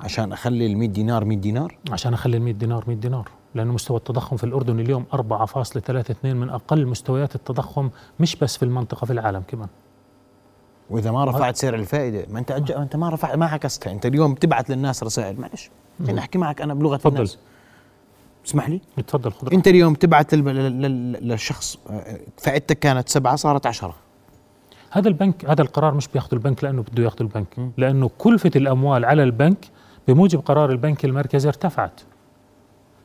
عشان 0.00 0.32
أخلي 0.32 0.66
ال 0.66 0.78
100 0.78 0.88
دينار 0.88 1.24
100 1.24 1.38
دينار؟ 1.38 1.76
عشان 1.90 2.14
أخلي 2.14 2.36
ال 2.36 2.42
100 2.42 2.54
دينار 2.54 2.84
100 2.86 2.96
دينار. 2.96 3.28
لأن 3.54 3.66
مستوى 3.66 3.96
التضخم 3.96 4.36
في 4.36 4.44
الأردن 4.44 4.80
اليوم 4.80 5.04
4.32 5.14 5.20
من 6.24 6.50
أقل 6.50 6.86
مستويات 6.86 7.34
التضخم 7.34 7.90
مش 8.20 8.36
بس 8.36 8.56
في 8.56 8.62
المنطقة 8.62 9.04
في 9.04 9.12
العالم 9.12 9.42
كمان. 9.48 9.68
وإذا 10.90 11.10
ما 11.10 11.24
رفعت 11.24 11.56
سعر 11.56 11.74
الفائدة 11.74 12.26
ما 12.30 12.38
أنت 12.38 12.50
أج... 12.50 12.72
أنت 12.72 12.96
ما 12.96 13.08
رفعت 13.08 13.36
ما 13.36 13.46
عكستها. 13.46 13.92
أنت 13.92 14.06
اليوم 14.06 14.34
بتبعت 14.34 14.70
للناس 14.70 15.02
رسائل. 15.02 15.40
معلش 15.40 15.70
خليني 16.04 16.20
أحكي 16.20 16.38
معك 16.38 16.62
أنا 16.62 16.74
بلغة 16.74 16.96
تفضل. 16.96 17.14
الناس. 17.14 17.38
اسمح 18.46 18.68
لي؟ 18.68 18.80
تفضل 19.06 19.32
حضرتك 19.32 19.54
أنت 19.54 19.68
اليوم 19.68 19.94
تبعت 19.94 20.34
لل... 20.34 20.44
لل... 20.44 21.12
للشخص 21.28 21.78
فائدتك 22.36 22.78
كانت 22.78 23.08
سبعة 23.08 23.36
صارت 23.36 23.66
عشرة. 23.66 23.94
هذا 24.90 25.08
البنك 25.08 25.44
هذا 25.44 25.62
القرار 25.62 25.94
مش 25.94 26.08
بياخذه 26.08 26.34
البنك 26.34 26.64
لأنه 26.64 26.82
بده 26.82 27.02
ياخذه 27.02 27.22
البنك. 27.22 27.70
لأنه 27.76 28.10
كلفة 28.18 28.50
الأموال 28.56 29.04
على 29.04 29.22
البنك 29.22 29.68
بموجب 30.08 30.40
قرار 30.40 30.70
البنك 30.70 31.04
المركزي 31.04 31.48
ارتفعت. 31.48 32.00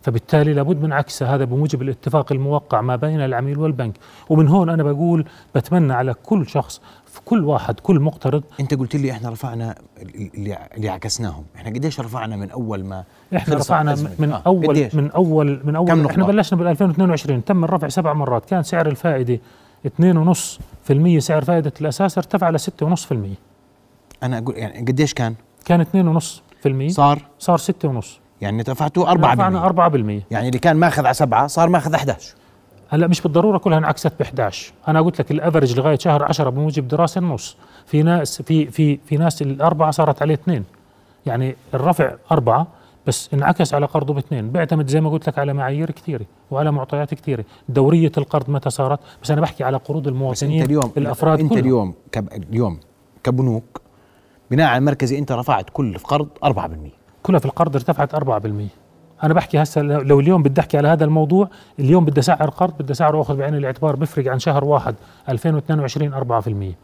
فبالتالي 0.03 0.53
لابد 0.53 0.81
من 0.81 0.93
عكسها 0.93 1.35
هذا 1.35 1.45
بموجب 1.45 1.81
الاتفاق 1.81 2.31
الموقع 2.31 2.81
ما 2.81 2.95
بين 2.95 3.21
العميل 3.21 3.59
والبنك. 3.59 3.93
ومن 4.29 4.47
هون 4.47 4.69
أنا 4.69 4.83
بقول 4.83 5.25
بتمنى 5.55 5.93
على 5.93 6.13
كل 6.13 6.47
شخص 6.47 6.81
في 7.05 7.21
كل 7.25 7.43
واحد 7.43 7.79
كل 7.79 7.99
مقترض. 7.99 8.43
أنت 8.59 8.73
قلت 8.73 8.95
لي 8.95 9.11
إحنا 9.11 9.29
رفعنا 9.29 9.75
اللي, 10.01 10.89
عكسناهم. 10.89 11.43
إحنا 11.55 11.69
قديش 11.69 11.99
رفعنا 11.99 12.35
من 12.35 12.51
أول 12.51 12.83
ما 12.83 13.03
إحنا 13.35 13.55
رفعنا؟ 13.55 13.95
من 14.19 14.31
آه، 14.31 14.41
اول 14.45 14.67
قديش؟ 14.67 14.95
من 14.95 15.11
اول 15.11 15.61
من 15.63 15.75
اول؟ 15.75 16.05
إحنا 16.05 16.25
بلشنا 16.25 16.59
بال 16.59 16.67
2022 16.67 17.45
تم 17.45 17.63
الرفع 17.63 17.87
سبع 17.87 18.13
مرات. 18.13 18.45
كان 18.45 18.63
سعر 18.63 18.87
الفائدة 18.87 19.39
2.5% 19.85 21.17
سعر 21.19 21.43
فائدة 21.43 21.73
الأساس 21.81 22.17
ارتفع 22.17 22.49
ل 22.49 22.59
6.5% 22.59 23.15
أنا 24.23 24.37
أقول 24.37 24.57
يعني 24.57 24.79
قديش 24.79 25.13
كان؟ 25.13 25.35
كان 25.65 25.85
2.5% 25.85 26.87
صار؟ 26.87 27.21
صار 27.39 27.57
6.5 27.57 28.22
يعني 28.43 28.63
دفعتوا 28.63 29.13
4% 29.13 29.17
رفعنا 29.17 29.69
4% 29.69 29.71
يعني 30.31 30.47
اللي 30.47 30.59
كان 30.59 30.77
ماخذ 30.77 31.05
على 31.05 31.13
سبعة 31.13 31.47
صار 31.47 31.69
ماخذ 31.69 31.93
11 31.93 32.35
هلا 32.89 33.07
مش 33.07 33.21
بالضرورة 33.21 33.57
كلها 33.57 33.77
انعكست 33.77 34.13
ب 34.19 34.21
11 34.21 34.73
أنا 34.87 35.01
قلت 35.01 35.19
لك 35.19 35.31
الافرج 35.31 35.79
لغاية 35.79 35.97
شهر 35.97 36.23
10 36.23 36.49
بموجب 36.49 36.87
دراسة 36.87 37.19
النص. 37.19 37.57
في 37.85 38.03
ناس 38.03 38.41
في 38.41 38.65
في 38.65 38.99
في 39.05 39.17
ناس 39.17 39.41
الأربعة 39.41 39.91
صارت 39.91 40.21
عليه 40.21 40.33
اثنين. 40.33 40.63
يعني 41.25 41.55
الرفع 41.73 42.11
أربعة 42.31 42.67
بس 43.07 43.29
انعكس 43.33 43.73
على 43.73 43.85
قرضه 43.85 44.13
باثنين. 44.13 44.51
بيعتمد 44.51 44.87
زي 44.87 45.01
ما 45.01 45.09
قلت 45.09 45.27
لك 45.27 45.39
على 45.39 45.53
معايير 45.53 45.91
كثيرة 45.91 46.25
وعلى 46.51 46.71
معطيات 46.71 47.13
كثيرة. 47.13 47.45
دورية 47.69 48.11
القرض 48.17 48.49
متى 48.49 48.69
صارت؟ 48.69 48.99
بس 49.23 49.31
أنا 49.31 49.41
بحكي 49.41 49.63
على 49.63 49.77
قروض 49.77 50.01
بس 50.03 50.09
المواطنين 50.09 50.61
أنت 50.61 50.69
اليوم 50.69 50.91
الأفراد 50.97 51.39
أنت 51.39 51.49
كلهم. 51.49 51.63
اليوم 51.63 51.93
كب 52.11 52.27
اليوم 52.33 52.79
كبنوك 53.23 53.81
بناء 54.51 54.67
على 54.67 54.77
المركزي 54.77 55.19
إنت 55.19 55.31
رفعت 55.31 55.69
كل 55.73 55.97
قرض 55.97 56.27
4% 56.45 56.49
كلها 57.23 57.39
في 57.39 57.45
القرض 57.45 57.75
ارتفعت 57.75 58.15
4% 58.15 58.19
أنا 59.23 59.33
بحكي 59.33 59.61
هسه 59.61 59.81
لو 59.81 60.19
اليوم 60.19 60.43
بدي 60.43 60.61
أحكي 60.61 60.77
على 60.77 60.87
هذا 60.87 61.05
الموضوع 61.05 61.49
اليوم 61.79 62.05
بدي 62.05 62.19
أسعر 62.19 62.49
قرض 62.49 62.73
بدي 62.79 62.93
أسعره 62.93 63.21
أخذ 63.21 63.37
بعين 63.37 63.55
الاعتبار 63.55 63.95
بفرق 63.95 64.31
عن 64.31 64.39
شهر 64.39 64.65
واحد 64.65 64.95
2022 65.29 66.41
4% 66.71 66.75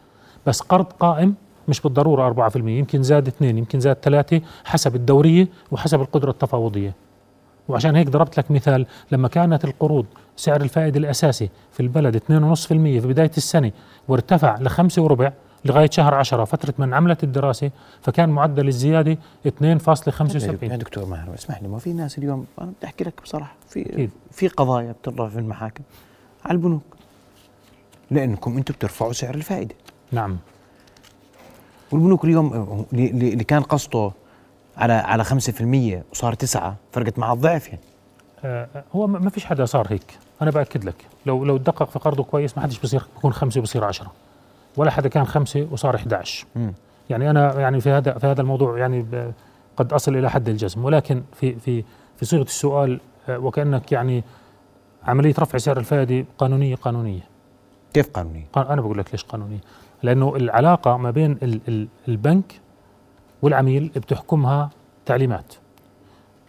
بس 0.47 0.61
قرض 0.61 0.85
قائم 0.85 1.35
مش 1.67 1.81
بالضرورة 1.81 2.49
4% 2.49 2.55
يمكن 2.55 3.03
زاد 3.03 3.27
اثنين 3.27 3.57
يمكن 3.57 3.79
زاد 3.79 3.97
ثلاثة 4.01 4.41
حسب 4.65 4.95
الدورية 4.95 5.47
وحسب 5.71 6.01
القدرة 6.01 6.29
التفاوضية. 6.29 6.93
وعشان 7.67 7.95
هيك 7.95 8.09
ضربت 8.09 8.37
لك 8.37 8.51
مثال 8.51 8.85
لما 9.11 9.27
كانت 9.27 9.65
القروض 9.65 10.05
سعر 10.35 10.61
الفائده 10.61 10.99
الأساسي 10.99 11.49
في 11.71 11.79
البلد 11.79 12.17
2.5% 12.17 12.67
في 12.67 12.99
بداية 12.99 13.31
السنة 13.37 13.71
وارتفع 14.07 14.57
لخمسة 14.59 15.01
وربع 15.01 15.31
لغاية 15.65 15.89
شهر 15.89 16.15
10 16.15 16.45
فترة 16.45 16.73
من 16.77 16.93
عملت 16.93 17.23
الدراسة 17.23 17.71
فكان 18.01 18.29
معدل 18.29 18.67
الزيادة 18.67 19.17
2.75 19.47 19.63
يا 20.63 20.75
دكتور 20.75 21.05
ماهر 21.05 21.33
اسمح 21.33 21.61
لي 21.61 21.67
ما 21.67 21.79
في 21.79 21.93
ناس 21.93 22.17
اليوم 22.17 22.45
أنا 22.61 22.67
بدي 22.77 22.85
أحكي 22.85 23.03
لك 23.03 23.21
بصراحة 23.23 23.55
في 23.69 23.81
أكيد. 23.93 24.09
في 24.31 24.47
قضايا 24.47 24.91
بترفع 24.91 25.27
في 25.29 25.39
المحاكم. 25.39 25.83
على 26.45 26.53
البنوك. 26.53 26.81
لأنكم 28.11 28.57
أنتم 28.57 28.73
بترفعوا 28.73 29.13
سعر 29.13 29.35
الفائدة. 29.35 29.75
نعم. 30.11 30.37
والبنوك 31.91 32.25
اليوم 32.25 32.85
اللي 32.93 33.43
كان 33.43 33.61
قسطه 33.61 34.13
على 34.77 34.93
على 34.93 35.23
5% 35.23 36.03
وصار 36.11 36.33
9 36.33 36.75
فرقت 36.91 37.19
مع 37.19 37.33
الضعف 37.33 37.67
يعني. 37.67 37.79
آه، 38.45 38.83
هو 38.95 39.07
ما 39.07 39.29
فيش 39.29 39.45
حدا 39.45 39.65
صار 39.65 39.87
هيك. 39.89 40.17
أنا 40.41 40.51
بأكد 40.51 40.83
لك. 40.83 40.95
لو 41.25 41.45
لو 41.45 41.57
دقق 41.57 41.89
في 41.89 41.99
قرضه 41.99 42.23
كويس 42.23 42.57
ما 42.57 42.63
حدش 42.63 42.79
بصير 42.79 43.03
بيكون 43.15 43.33
خمسة 43.33 43.61
بصير 43.61 43.83
عشرة. 43.83 44.11
ولا 44.79 44.91
حدا 44.91 45.09
كان 45.09 45.25
خمسة 45.25 45.67
وصار 45.71 45.95
11 45.95 46.45
مم. 46.55 46.73
يعني 47.09 47.29
أنا 47.29 47.59
يعني 47.59 47.81
في 47.81 47.89
هذا 47.89 48.17
في 48.17 48.27
هذا 48.27 48.41
الموضوع 48.41 48.77
يعني 48.77 49.05
قد 49.77 49.93
أصل 49.93 50.15
إلى 50.17 50.29
حد 50.29 50.49
الجزم. 50.49 50.85
ولكن 50.85 51.23
في 51.33 51.55
في 51.55 51.83
في 52.17 52.25
صيغة 52.25 52.41
السؤال 52.43 52.99
آه، 53.29 53.37
وكأنك 53.39 53.91
يعني 53.91 54.23
عملية 55.03 55.33
رفع 55.39 55.57
سعر 55.57 55.77
الفائدة 55.79 56.25
قانونية 56.37 56.75
قانونية. 56.75 57.21
كيف 57.93 58.09
قانوني؟ 58.09 58.45
قان- 58.53 58.65
أنا 58.67 58.81
بقول 58.81 58.97
لك 58.97 59.11
ليش 59.11 59.23
قانونية؟ 59.23 59.59
لأنه 60.03 60.35
العلاقة 60.35 60.97
ما 60.97 61.11
بين 61.11 61.31
ال 61.43 61.61
ال 61.67 61.87
البنك 62.07 62.59
والعميل 63.41 63.91
بتحكمها 63.95 64.69
تعليمات. 65.05 65.53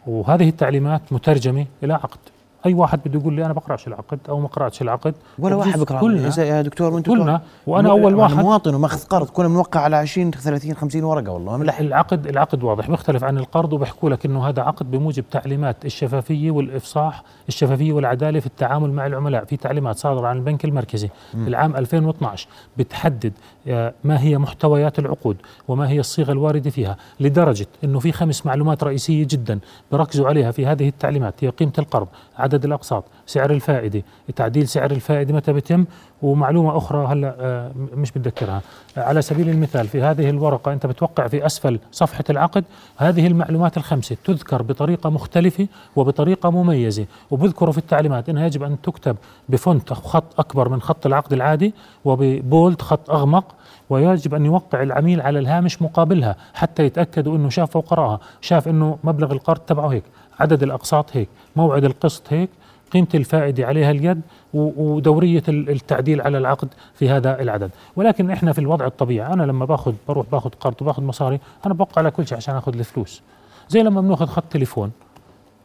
وهذه 0.07 0.49
التعليمات 0.49 1.13
مترجمة 1.13 1.67
إلى 1.83 1.93
عقد. 1.95 2.19
أي 2.67 2.75
واحد 2.75 3.01
بده 3.07 3.21
يقول 3.21 3.35
لي 3.35 3.45
أنا 3.45 3.53
بقرأش 3.53 3.87
العقد 3.89 4.19
أو 4.29 4.41
ما 4.41 4.49
قرأتش 4.49 4.83
العقد 4.83 5.15
ولا 5.39 5.55
واحد 5.55 5.81
بكره 5.81 6.01
كلنا 6.01 6.39
يا 6.39 6.63
دكتور 6.63 6.95
وأنتم 6.95 7.13
كلنا 7.13 7.41
وأنا 7.67 7.91
أول 7.91 8.15
واحد 8.15 8.37
مواطن 8.37 8.75
وماخذ 8.75 9.05
قرض. 9.05 9.27
كنا 9.31 9.49
بنوقع 9.49 9.81
على 9.81 9.97
20 9.97 10.31
30 10.31 10.75
50 10.75 11.05
ورقة 11.05 11.31
والله. 11.33 11.57
ملح 11.57 11.81
العقد 11.81 12.27
العقد 12.27 12.63
واضح 12.63 12.91
بيختلف 12.91 13.25
عن 13.25 13.39
القرض 13.39 13.73
وبيحكوا 13.73 14.11
لك 14.11 14.27
إنه 14.27 14.49
هذا 14.49 14.63
عقد 14.63 14.91
بموجب 14.91 15.25
تعليمات 15.31 15.85
الشفافية 15.85 16.51
والإفصاح 16.51 17.23
الشفافية 17.49 17.93
والعدالة 17.93 18.41
في 18.41 18.47
التعامل 18.47 18.93
مع 18.93 19.07
العملاء 19.07 19.45
في 19.45 19.57
تعليمات 19.57 19.97
صادرة 19.97 20.27
عن 20.27 20.37
البنك 20.37 20.65
المركزي. 20.65 21.09
في 21.33 21.49
العام 21.49 21.77
2012 21.77 22.49
بتحدد 22.77 23.33
آه، 23.69 23.95
ما 24.05 24.21
هي 24.23 24.39
محتويات 24.39 24.99
العقود 24.99 25.37
وما 25.69 25.89
هي 25.89 26.01
الصيغة 26.01 26.33
الواردة 26.33 26.71
فيها 26.71 26.97
لدرجة 27.21 27.67
إنه 27.85 27.99
في 27.99 28.13
خمس 28.13 28.47
معلومات 28.47 28.85
رئيسية 28.85 29.27
جدا 29.31 29.59
بركزوا 29.93 30.29
عليها 30.29 30.51
في 30.51 30.67
هذه 30.67 30.89
التعليمات 30.89 31.45
هي 31.45 31.49
قيمة 31.49 31.73
القرض 31.79 32.09
عدد 32.51 32.65
الأقساط 32.65 33.05
سعر 33.27 33.51
الفائدة. 33.51 34.03
تعديل 34.37 34.69
سعر 34.69 34.91
الفائدة 34.91 35.35
متى 35.35 35.53
بيتم؟ 35.53 35.85
ومعلومة 36.23 36.77
أخرى 36.77 37.07
هلأ 37.07 37.37
آه، 37.41 37.71
مش 37.95 38.13
بتذكرها. 38.13 38.63
آه، 38.99 39.01
على 39.01 39.23
سبيل 39.23 39.49
المثال 39.49 39.89
في 39.89 40.03
هذه 40.03 40.31
الورقة 40.31 40.73
أنت 40.73 40.87
بتوقع 40.87 41.27
في 41.27 41.47
أسفل 41.47 41.79
صفحة 41.93 42.25
العقد 42.31 42.65
هذه 42.97 43.27
المعلومات 43.27 43.77
الخمسة 43.77 44.17
تذكر 44.25 44.63
بطريقة 44.63 45.11
مختلفة 45.11 45.67
وبطريقة 45.97 46.51
مميزة. 46.51 47.07
وبذكروا 47.31 47.73
في 47.73 47.79
التعليمات 47.79 48.29
إنها 48.29 48.47
يجب 48.47 48.63
أن 48.63 48.81
تكتب 48.81 49.17
بفونت 49.49 49.93
خط 49.93 50.41
أكبر 50.41 50.69
من 50.69 50.81
خط 50.81 51.07
العقد 51.07 51.33
العادي 51.33 51.75
وببولد 52.05 52.83
خط 52.83 53.11
أغمق 53.11 53.45
ويجب 53.91 54.35
أن 54.35 54.47
يوقع 54.47 54.83
العميل 54.83 55.21
على 55.21 55.39
الهامش 55.39 55.83
مقابلها 55.83 56.37
حتى 56.55 56.85
يتاكدوا 56.85 57.37
إنه 57.37 57.49
شافها 57.49 57.79
وقراها 57.79 58.21
شاف 58.41 58.69
إنه 58.69 58.99
مبلغ 59.05 59.33
القرض 59.33 59.59
تبعه 59.61 59.89
هيك. 59.89 60.05
عدد 60.41 60.63
الأقساط 60.63 61.17
هيك 61.17 61.29
موعد 61.57 61.85
القسط 61.85 62.23
هيك 62.29 62.51
قيمة 62.93 63.09
الفائدة 63.15 63.67
عليها 63.67 63.91
اليد 63.91 64.21
ودورية 64.55 65.43
التعديل 65.49 66.21
على 66.21 66.39
العقد 66.39 66.69
في 66.95 67.09
هذا 67.09 67.43
العدد. 67.43 67.71
ولكن 67.97 68.31
إحنا 68.31 68.53
في 68.53 68.59
الوضع 68.59 68.87
الطبيعي 68.87 69.33
أنا 69.33 69.43
لما 69.43 69.65
باخذ 69.65 69.95
بروح 70.09 70.27
باخذ 70.33 70.51
قرض 70.51 70.83
وباخذ 70.83 71.03
مصاري 71.03 71.41
أنا 71.67 71.75
بوقع 71.75 71.93
على 71.97 72.11
كل 72.11 72.27
شيء 72.27 72.37
عشان 72.37 72.57
آخذ 72.57 72.79
الفلوس. 72.79 73.23
زي 73.69 73.83
لما 73.83 74.01
بناخذ 74.01 74.27
خط 74.27 74.45
تليفون 74.51 74.93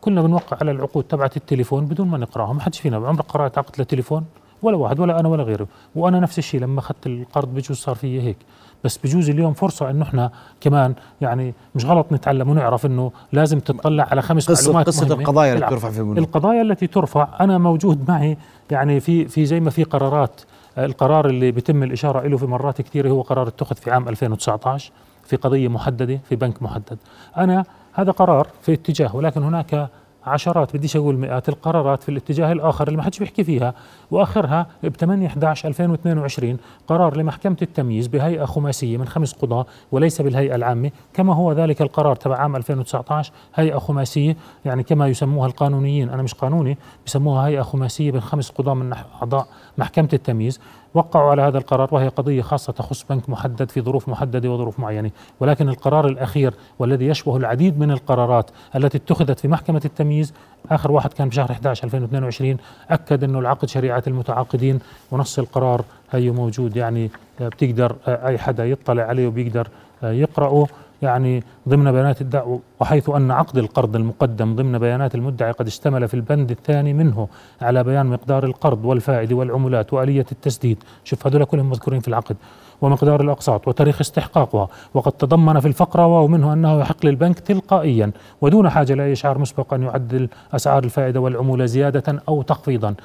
كلنا 0.01 0.21
بنوقع 0.21 0.57
على 0.61 0.71
العقود 0.71 1.03
تبعت 1.03 1.37
التليفون 1.37 1.85
بدون 1.85 2.07
ما 2.07 2.17
نقرأها 2.17 2.53
ما 2.53 2.61
حدش 2.61 2.79
فينا 2.79 2.97
عمرك 2.97 3.25
قرأت 3.25 3.57
عقد 3.57 3.81
لتليفون؟ 3.81 4.25
ولا 4.61 4.77
واحد 4.77 4.99
ولا 4.99 5.19
أنا 5.19 5.29
ولا 5.29 5.43
غيره. 5.43 5.67
وأنا 5.95 6.19
نفس 6.19 6.39
الشيء 6.39 6.61
لما 6.61 6.79
اخذت 6.79 7.07
القرض 7.07 7.53
بجوز 7.53 7.77
صار 7.77 7.95
في 7.95 8.21
هيك. 8.21 8.37
بس 8.83 8.97
بجوز 8.97 9.29
اليوم 9.29 9.53
فرصة 9.53 9.89
إنه 9.89 10.03
إحنا 10.03 10.31
كمان 10.61 10.93
يعني 11.21 11.53
مش 11.75 11.85
غلط 11.85 12.05
نتعلم 12.11 12.49
ونعرف 12.49 12.85
إنه 12.85 13.11
لازم 13.31 13.59
تطلع 13.59 14.03
على 14.11 14.21
خمس 14.21 14.51
قصة 14.51 14.63
معلومات 14.67 14.87
قصة 14.87 15.05
مهمة. 15.07 15.21
القضايا 15.21 15.53
العفو. 15.53 15.75
ترفع 15.75 15.89
في 15.89 15.99
البنوك 15.99 16.17
القضايا 16.17 16.61
التي 16.61 16.87
ترفع 16.87 17.27
أنا 17.39 17.57
موجود 17.57 18.09
معي 18.09 18.37
يعني 18.71 18.99
في 18.99 19.25
في 19.27 19.45
زي 19.45 19.59
ما 19.59 19.69
في 19.69 19.83
قرارات 19.83 20.41
القرار 20.77 21.25
اللي 21.27 21.51
بيتم 21.51 21.83
الإشارة 21.83 22.27
له 22.27 22.37
في 22.37 22.45
مرات 22.45 22.81
كثيرة 22.81 23.09
هو 23.09 23.21
قرار 23.21 23.47
اتخذ 23.47 23.75
في 23.75 23.91
عام 23.91 24.07
2019 24.09 24.91
في 25.23 25.35
قضية 25.35 25.67
محددة 25.67 26.19
في 26.29 26.35
بنك 26.35 26.63
محدد 26.63 26.97
أنا 27.37 27.65
هذا 27.93 28.11
قرار 28.11 28.47
في 28.61 28.73
اتجاه 28.73 29.15
ولكن 29.15 29.43
هناك 29.43 29.89
عشرات 30.25 30.75
بديش 30.75 30.95
أقول 30.95 31.17
مئات 31.17 31.49
القرارات 31.49 32.03
في 32.03 32.09
الاتجاه 32.09 32.51
الآخر 32.51 32.87
اللي 32.87 32.97
ما 32.97 33.03
حدش 33.03 33.19
بيحكي 33.19 33.43
فيها. 33.43 33.73
وآخرها 34.11 34.67
ب 34.83 34.95
8 34.95 35.27
11 35.27 35.69
2022 35.69 36.57
قرار 36.87 37.17
لمحكمة 37.17 37.57
التمييز 37.61 38.07
بهيئة 38.07 38.45
خماسية 38.45 38.97
من 38.97 39.07
خمس 39.07 39.33
قضاة 39.33 39.65
وليس 39.91 40.21
بالهيئة 40.21 40.55
العامة. 40.55 40.91
كما 41.13 41.35
هو 41.35 41.51
ذلك 41.51 41.81
القرار 41.81 42.15
تبع 42.15 42.37
عام 42.37 42.55
2019 42.55 43.31
هيئة 43.55 43.77
خماسية 43.77 44.37
يعني 44.65 44.83
كما 44.83 45.07
يسموها 45.07 45.47
القانونيين 45.47 46.09
أنا 46.09 46.23
مش 46.23 46.33
قانوني 46.33 46.77
بسموها 47.05 47.47
هيئة 47.47 47.61
خماسية 47.61 48.11
من 48.11 48.21
خمس 48.21 48.49
قضاة 48.49 48.73
من 48.73 48.93
أعضاء 49.21 49.47
محكمة 49.77 50.09
التمييز. 50.13 50.59
وقعوا 50.95 51.31
على 51.31 51.41
هذا 51.41 51.57
القرار 51.57 51.89
وهي 51.91 52.07
قضية 52.07 52.41
خاصة 52.41 52.73
تخص 52.73 53.05
بنك 53.09 53.29
محدد 53.29 53.71
في 53.71 53.81
ظروف 53.81 54.09
محددة 54.09 54.49
وظروف 54.49 54.79
معينة. 54.79 55.11
ولكن 55.39 55.69
القرار 55.69 56.07
الأخير 56.07 56.53
والذي 56.79 57.07
يشبه 57.07 57.37
العديد 57.37 57.79
من 57.79 57.91
القرارات 57.91 58.51
التي 58.75 58.97
اتخذت 58.97 59.39
في 59.39 59.47
محكمة 59.47 59.81
التمييز 59.85 60.33
آخر 60.71 60.91
واحد 60.91 61.13
كان 61.13 61.29
بشهر 61.29 61.51
11 61.51 61.83
2022 61.83 62.57
أكد 62.89 63.23
أنه 63.23 63.39
العقد 63.39 63.67
شريعة 63.69 64.03
المتعاقدين 64.07 64.79
ونص 65.11 65.39
القرار 65.39 65.85
هي 66.11 66.31
موجود 66.31 66.75
يعني 66.75 67.09
بتقدر 67.41 67.95
أي 68.07 68.37
حدا 68.37 68.65
يطلع 68.65 69.03
عليه 69.03 69.27
وبيقدر 69.27 69.67
يقرأه. 70.03 70.67
يعني 71.01 71.43
ضمن 71.69 71.91
بيانات 71.91 72.21
الدعوة 72.21 72.59
وحيث 72.79 73.09
أن 73.09 73.31
عقد 73.31 73.57
القرض 73.57 73.95
المقدم 73.95 74.55
ضمن 74.55 74.79
بيانات 74.79 75.15
المدعي 75.15 75.51
قد 75.51 75.67
اشتمل 75.67 76.07
في 76.07 76.13
البند 76.13 76.51
الثاني 76.51 76.93
منه 76.93 77.27
على 77.61 77.83
بيان 77.83 78.05
مقدار 78.05 78.43
القرض 78.43 78.85
والفائدة 78.85 79.35
والعمولات 79.35 79.93
وآلية 79.93 80.25
التسديد. 80.31 80.83
شوف 81.03 81.27
هذول 81.27 81.45
كلهم 81.45 81.69
مذكورين 81.69 81.99
في 81.99 82.07
العقد 82.07 82.35
ومقدار 82.81 83.21
الأقساط 83.21 83.67
وتاريخ 83.67 84.01
استحقاقها. 84.01 84.67
وقد 84.93 85.11
تضمن 85.11 85.59
في 85.59 85.67
الفقرة 85.67 86.07
ومنه 86.07 86.53
أنه 86.53 86.79
يحق 86.79 87.05
للبنك 87.05 87.39
تلقائيا 87.39 88.11
ودون 88.41 88.69
حاجة 88.69 88.93
لأي 88.93 89.11
إشعار 89.11 89.37
مسبق 89.37 89.73
أن 89.73 89.83
يعدل 89.83 90.29
أسعار 90.53 90.83
الفائدة 90.83 91.19
والعمولة 91.19 91.65
زيادة 91.65 92.23
أو 92.27 92.41
تخفيضا. 92.41 92.95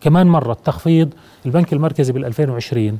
كمان 0.00 0.26
مرة 0.26 0.52
التخفيض 0.52 1.14
البنك 1.46 1.72
المركزي 1.72 2.12
بال 2.12 2.24
2020 2.24 2.98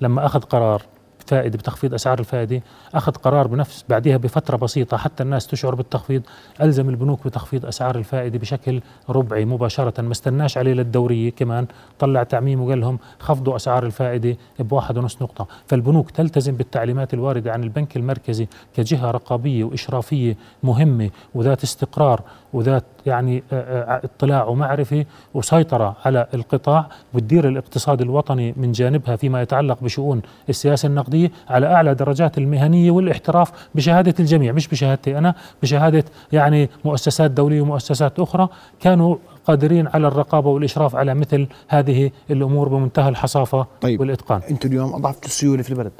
لما 0.00 0.26
أخذ 0.26 0.40
قرار 0.40 0.82
فائدة 1.26 1.58
بتخفيض 1.58 1.94
أسعار 1.94 2.18
الفائدة. 2.18 2.62
أخذ 2.94 3.12
قرار 3.12 3.46
بنفس 3.46 3.84
بعدها 3.88 4.16
بفترة 4.16 4.56
بسيطة 4.56 4.96
حتى 4.96 5.22
الناس 5.22 5.46
تشعر 5.46 5.74
بالتخفيض. 5.74 6.22
ألزم 6.62 6.88
البنوك 6.88 7.26
بتخفيض 7.26 7.66
أسعار 7.66 7.96
الفائدة 7.96 8.38
بشكل 8.38 8.80
ربعي 9.08 9.44
مباشرة. 9.44 10.00
ما 10.02 10.12
استناش 10.12 10.58
عليه 10.58 10.72
للدورية 10.72 11.30
كمان. 11.30 11.66
طلع 11.98 12.22
تعميم 12.22 12.60
وقال 12.60 12.80
لهم 12.80 12.98
خفضوا 13.18 13.56
أسعار 13.56 13.86
الفائدة 13.86 14.36
بواحد 14.58 14.98
ونص 14.98 15.22
نقطة. 15.22 15.46
فالبنوك 15.66 16.10
تلتزم 16.10 16.56
بالتعليمات 16.56 17.14
الواردة 17.14 17.52
عن 17.52 17.62
البنك 17.62 17.96
المركزي 17.96 18.48
كجهة 18.76 19.10
رقابية 19.10 19.64
وإشرافية 19.64 20.36
مهمة 20.62 21.10
وذات 21.34 21.62
استقرار 21.62 22.20
وذات 22.56 22.84
يعني 23.06 23.42
اطلاع 23.52 24.44
ومعرفة 24.44 25.04
وسيطرة 25.34 25.96
على 26.04 26.26
القطاع 26.34 26.88
وتدير 27.14 27.48
الاقتصاد 27.48 28.00
الوطني 28.00 28.54
من 28.56 28.72
جانبها 28.72 29.16
فيما 29.16 29.42
يتعلق 29.42 29.78
بشؤون 29.82 30.22
السياسة 30.48 30.86
النقدية 30.86 31.30
على 31.48 31.66
أعلى 31.66 31.94
درجات 31.94 32.38
المهنية 32.38 32.90
والاحتراف 32.90 33.52
بشهادة 33.74 34.14
الجميع 34.20 34.52
مش 34.52 34.68
بشهادتي 34.68 35.18
أنا 35.18 35.34
بشهادة 35.62 36.04
يعني 36.32 36.70
مؤسسات 36.84 37.30
دولية 37.30 37.60
ومؤسسات 37.60 38.20
أخرى 38.20 38.48
كانوا 38.80 39.16
قادرين 39.44 39.88
على 39.94 40.08
الرقابة 40.08 40.50
والإشراف 40.50 40.96
على 40.96 41.14
مثل 41.14 41.46
هذه 41.68 42.10
الأمور 42.30 42.68
بمنتهى 42.68 43.08
الحصافة 43.08 43.66
طيب. 43.80 44.00
والإتقان 44.00 44.40
أنتم 44.50 44.68
اليوم 44.68 44.94
اضعفتوا 44.94 45.28
السيولة 45.28 45.62
في 45.62 45.70
البلد 45.70 45.92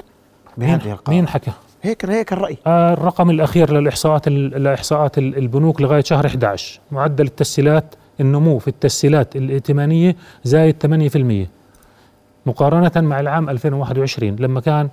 بهذه 0.57 0.91
القرار 0.91 1.15
مين 1.15 1.27
حكى؟ 1.27 1.51
هيك 1.81 2.05
هيك 2.05 2.33
الرأي. 2.33 2.57
آه 2.67 2.93
الرقم 2.93 3.29
الأخير 3.29 3.73
للإحصاءات 3.73 4.27
لإحصاءات 4.29 5.17
البنوك 5.17 5.81
لغاية 5.81 6.03
شهر 6.03 6.25
11 6.25 6.79
معدل 6.91 7.25
التسهيلات 7.25 7.95
النمو 8.19 8.59
في 8.59 8.67
التسهيلات 8.67 9.35
الائتمانية 9.35 10.15
زايد 10.43 10.75
8% 12.45 12.47
مقارنة 12.47 12.91
مع 13.07 13.19
العام 13.19 13.49
2021 13.49 14.35
لما 14.35 14.61
كان 14.61 14.89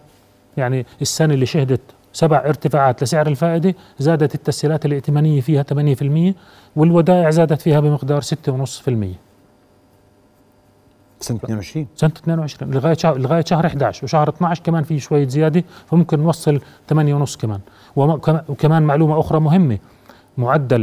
يعني 0.57 0.87
السنة 1.03 1.35
اللي 1.35 1.47
شهدت 1.47 1.81
سبع 2.13 2.39
ارتفاعات 2.39 3.03
لسعر 3.03 3.27
الفائدة 3.27 3.75
زادت 3.99 4.35
التسهيلات 4.35 4.87
الائتمانية 4.87 5.41
فيها 5.41 5.65
8% 6.33 6.35
والودائع 6.77 7.31
زادت 7.31 7.61
فيها 7.63 7.81
بمقدار 7.81 8.21
6.5% 8.23 8.93
سنة 11.25 11.37
22 11.39 11.87
سنة 11.97 12.11
22 12.17 12.75
لغاية 12.75 12.95
شهر 12.95 13.19
لغاية 13.19 13.45
شهر 13.45 13.67
11 13.67 14.05
وشهر 14.05 14.29
12 14.29 14.63
كمان 14.63 14.85
في 14.85 14.99
شوية 15.01 15.29
زيادة 15.29 15.65
فممكن 15.87 16.21
نوصل 16.21 16.61
8.5 16.93 17.37
كمان. 17.41 17.61
وم- 17.97 18.21
وكمان 18.49 18.83
معلومة 18.83 19.21
أخرى 19.21 19.41
مهمة 19.41 19.79
معدل 20.39 20.81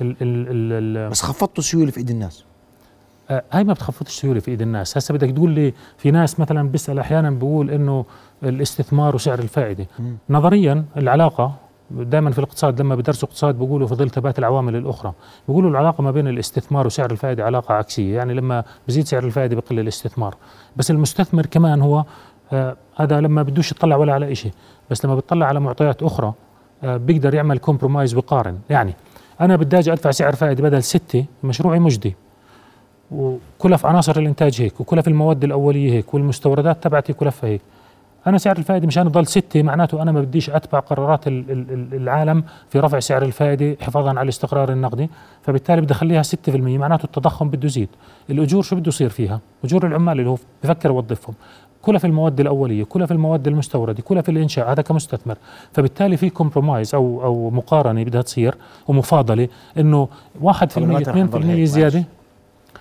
ال 0.00 0.16
ال 0.22 0.96
ال 0.96 1.10
بس 1.10 1.22
خفضتوا 1.22 1.58
السيولة 1.58 1.90
في 1.90 1.98
إيد 1.98 2.10
الناس. 2.10 2.44
آه، 3.30 3.42
هاي 3.52 3.64
ما 3.64 3.72
بتخفضش 3.72 4.20
سيوله 4.20 4.40
في 4.40 4.50
إيد 4.50 4.62
الناس. 4.62 4.96
هسه 4.98 5.14
بدك 5.14 5.30
تقول 5.30 5.50
لي 5.50 5.74
في 5.98 6.10
ناس 6.10 6.40
مثلا 6.40 6.68
بيسأل 6.68 6.98
أحيانا 6.98 7.30
بيقول 7.30 7.70
إنه 7.70 8.04
الاستثمار 8.42 9.14
وسعر 9.14 9.38
الفائدة. 9.38 9.86
مم. 9.98 10.16
نظريا 10.30 10.84
العلاقة 10.96 11.54
دائما 11.90 12.30
في 12.30 12.38
الاقتصاد 12.38 12.80
لما 12.80 12.94
بدرسوا 12.94 13.28
اقتصاد 13.28 13.58
بيقولوا 13.58 13.86
في 13.86 13.94
ظل 13.94 14.10
ثبات 14.10 14.38
العوامل 14.38 14.76
الأخرى. 14.76 15.12
بيقولوا 15.48 15.70
العلاقة 15.70 16.02
ما 16.02 16.10
بين 16.10 16.28
الاستثمار 16.28 16.86
وسعر 16.86 17.10
الفائدة 17.10 17.44
علاقة 17.44 17.74
عكسية 17.74 18.16
يعني 18.16 18.34
لما 18.34 18.64
بزيد 18.88 19.06
سعر 19.06 19.24
الفائدة 19.24 19.56
بقل 19.56 19.80
الاستثمار. 19.80 20.34
بس 20.76 20.90
المستثمر 20.90 21.46
كمان 21.46 21.82
هو 21.82 22.04
آه 22.52 22.76
هذا 22.96 23.20
لما 23.20 23.42
بدوش 23.42 23.72
يطلع 23.72 23.96
ولا 23.96 24.12
على 24.12 24.34
شيء 24.34 24.52
بس 24.90 25.04
لما 25.04 25.14
بتطلع 25.14 25.46
على 25.46 25.60
معطيات 25.60 26.02
أخرى 26.02 26.32
آه 26.84 26.96
بيقدر 26.96 27.34
يعمل 27.34 27.58
كومبرومايز 27.58 28.12
بقارن 28.12 28.58
يعني 28.70 28.94
أنا 29.40 29.56
بدي 29.56 29.78
أجي 29.78 29.92
أدفع 29.92 30.10
سعر 30.10 30.34
فائدة 30.34 30.62
بدل 30.62 30.82
ستة 30.82 31.24
مشروعي 31.44 31.78
مجدي. 31.78 32.16
وكلف 33.10 33.86
عناصر 33.86 34.18
الإنتاج 34.18 34.62
هيك 34.62 34.80
وكلف 34.80 35.08
المواد 35.08 35.44
الأولية 35.44 35.92
هيك 35.92 36.14
والمستوردات 36.14 36.84
تبعتي 36.84 37.12
كلفها 37.12 37.50
هيك. 37.50 37.60
أنا 38.26 38.38
سعر 38.38 38.58
الفائدة 38.58 38.86
مشان 38.86 39.06
يضل 39.06 39.26
ستة 39.26 39.62
معناته 39.62 40.02
أنا 40.02 40.12
ما 40.12 40.20
بديش 40.20 40.50
أتبع 40.50 40.78
قرارات 40.78 41.26
ال- 41.28 41.50
ال- 41.50 41.66
ال- 41.72 41.94
العالم 42.02 42.44
في 42.70 42.78
رفع 42.80 42.98
سعر 43.00 43.22
الفائدة 43.22 43.76
حفاظا 43.80 44.08
على 44.10 44.22
الاستقرار 44.22 44.72
النقدي. 44.72 45.10
فبالتالي 45.42 45.80
بدي 45.80 45.92
أخليها 45.92 46.22
6% 46.22 46.28
معناته 46.78 47.04
التضخم 47.04 47.48
بده 47.48 47.66
يزيد. 47.66 47.88
الأجور 48.30 48.62
شو 48.62 48.76
بده 48.76 48.88
يصير 48.88 49.08
فيها؟ 49.08 49.40
أجور 49.64 49.86
العمال 49.86 50.18
اللي 50.18 50.30
هو 50.30 50.36
بفكر 50.64 50.88
يوظفهم 50.90 51.34
كلها 51.82 51.98
في 51.98 52.06
المواد 52.06 52.40
الأولية 52.40 52.84
كلها 52.84 53.06
في 53.06 53.12
المواد 53.12 53.46
المستوردة 53.48 54.02
كلها 54.02 54.22
في 54.22 54.30
الإنشاء 54.30 54.72
هذا 54.72 54.82
كمستثمر. 54.82 55.36
فبالتالي 55.72 56.16
في 56.16 56.30
كومبرومايز 56.30 56.94
أو 56.94 57.22
أو 57.24 57.50
مقارنة 57.50 58.04
بدها 58.04 58.22
تصير 58.22 58.54
ومفاضلة 58.88 59.48
إنه 59.78 60.08
1% 60.42 60.64
طب 60.64 60.82
لمتى 60.82 61.10
رح 61.10 61.16
نضل 61.16 61.40
2% 61.42 61.44
هيك؟ 61.44 61.64
زيادة. 61.64 62.04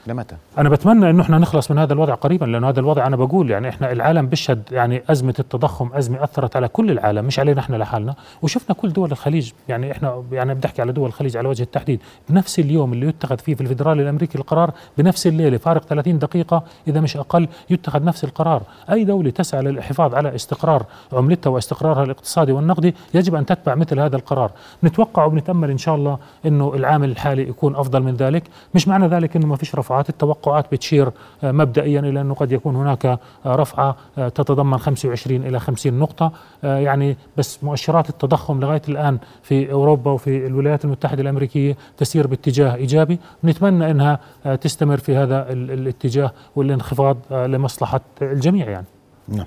لمتى؟ 0.09 0.35
أنا 0.57 0.69
بتمنى 0.69 1.09
إنه 1.09 1.21
إحنا 1.21 1.37
نخلص 1.37 1.71
من 1.71 1.77
هذا 1.77 1.93
الوضع 1.93 2.13
قريبا 2.13 2.45
لأنه 2.45 2.69
هذا 2.69 2.79
الوضع 2.79 3.07
أنا 3.07 3.15
بقول 3.15 3.51
يعني 3.51 3.69
إحنا 3.69 3.91
العالم 3.91 4.27
بيشهد 4.27 4.63
يعني 4.71 5.03
أزمة 5.09 5.35
التضخم 5.39 5.89
أزمة 5.93 6.23
أثرت 6.23 6.55
على 6.55 6.67
كل 6.67 6.91
العالم 6.91 7.25
مش 7.25 7.39
علينا 7.39 7.59
إحنا 7.59 7.75
لحالنا. 7.77 8.15
وشفنا 8.41 8.75
كل 8.75 8.93
دول 8.93 9.11
الخليج 9.11 9.51
يعني 9.67 9.91
إحنا 9.91 10.23
يعني 10.31 10.53
بدي 10.53 10.67
احكي 10.67 10.81
على 10.81 10.91
دول 10.91 11.07
الخليج 11.07 11.37
على 11.37 11.47
وجه 11.47 11.63
التحديد 11.63 11.99
بنفس 12.29 12.59
اليوم 12.59 12.93
اللي 12.93 13.07
يتخذ 13.07 13.37
فيه 13.37 13.55
في 13.55 13.61
الفدرالي 13.61 14.03
الأمريكي 14.03 14.37
القرار 14.37 14.71
بنفس 14.97 15.27
الليلة 15.27 15.57
فارق 15.57 15.85
30 15.85 16.19
دقيقة 16.19 16.63
إذا 16.87 17.01
مش 17.01 17.17
أقل 17.17 17.47
يتخذ 17.69 18.03
نفس 18.03 18.23
القرار. 18.23 18.61
أي 18.91 19.03
دولة 19.03 19.29
تسعى 19.29 19.61
للحفاظ 19.61 20.15
على 20.15 20.35
استقرار 20.35 20.85
عملتها 21.13 21.49
واستقرارها 21.49 22.03
الاقتصادي 22.03 22.51
والنقدي 22.51 22.95
يجب 23.13 23.35
أن 23.35 23.45
تتبع 23.45 23.75
مثل 23.75 23.99
هذا 23.99 24.15
القرار. 24.15 24.51
نتوقع 24.83 25.25
وبنتأمل 25.25 25.71
إن 25.71 25.77
شاء 25.77 25.95
الله 25.95 26.17
إنه 26.45 26.73
العام 26.75 27.03
الحالي 27.03 27.49
يكون 27.49 27.75
أفضل 27.75 28.03
من 28.03 28.15
ذلك. 28.15 28.43
مش 28.75 28.87
معنى 28.87 29.07
ذلك 29.07 29.35
إنه 29.35 29.47
ما 29.47 29.55
فيش 29.55 29.75
رفعات. 29.75 29.98
التوقعات 30.09 30.65
بتشير 30.71 31.11
آه، 31.43 31.51
مبدئيا 31.51 31.99
إلى 31.99 32.21
أنه 32.21 32.33
قد 32.33 32.51
يكون 32.51 32.75
هناك 32.75 33.05
آه، 33.05 33.19
رفعة 33.45 33.95
آه، 34.17 34.29
تتضمن 34.29 34.77
25 34.77 35.43
إلى 35.45 35.59
50 35.59 35.99
نقطة. 35.99 36.31
آه، 36.63 36.77
يعني 36.79 37.17
بس 37.37 37.63
مؤشرات 37.63 38.09
التضخم 38.09 38.59
لغاية 38.59 38.81
الآن 38.89 39.17
في 39.43 39.71
أوروبا 39.71 40.11
وفي 40.11 40.47
الولايات 40.47 40.85
المتحدة 40.85 41.21
الأمريكية 41.21 41.77
تسير 41.97 42.27
باتجاه 42.27 42.75
إيجابي. 42.75 43.19
نتمنى 43.43 43.91
إنها 43.91 44.19
آه، 44.45 44.55
تستمر 44.55 44.97
في 44.97 45.15
هذا 45.15 45.51
ال- 45.51 45.71
الاتجاه 45.71 46.31
والانخفاض 46.55 47.17
لمصلحة 47.31 48.01
الجميع 48.21 48.69
يعني. 48.69 48.85
نعم. 49.27 49.45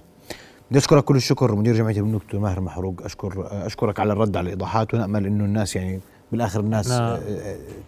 بدي 0.70 0.80
كل 0.80 1.16
الشكر 1.16 1.54
مدير 1.54 1.74
جمعيه 1.74 1.96
البنوك 1.96 2.34
ماهر 2.34 2.60
محروق. 2.60 3.02
أشكر 3.04 3.48
أشكرك 3.50 4.00
على 4.00 4.12
الرد 4.12 4.36
على 4.36 4.44
الإيضاحات 4.44 4.94
ونأمل 4.94 5.26
إنه 5.26 5.44
الناس 5.44 5.76
يعني 5.76 6.00
بالآخر 6.32 6.60
الناس. 6.60 6.90
آه، 6.90 7.14
آه، 7.16 7.20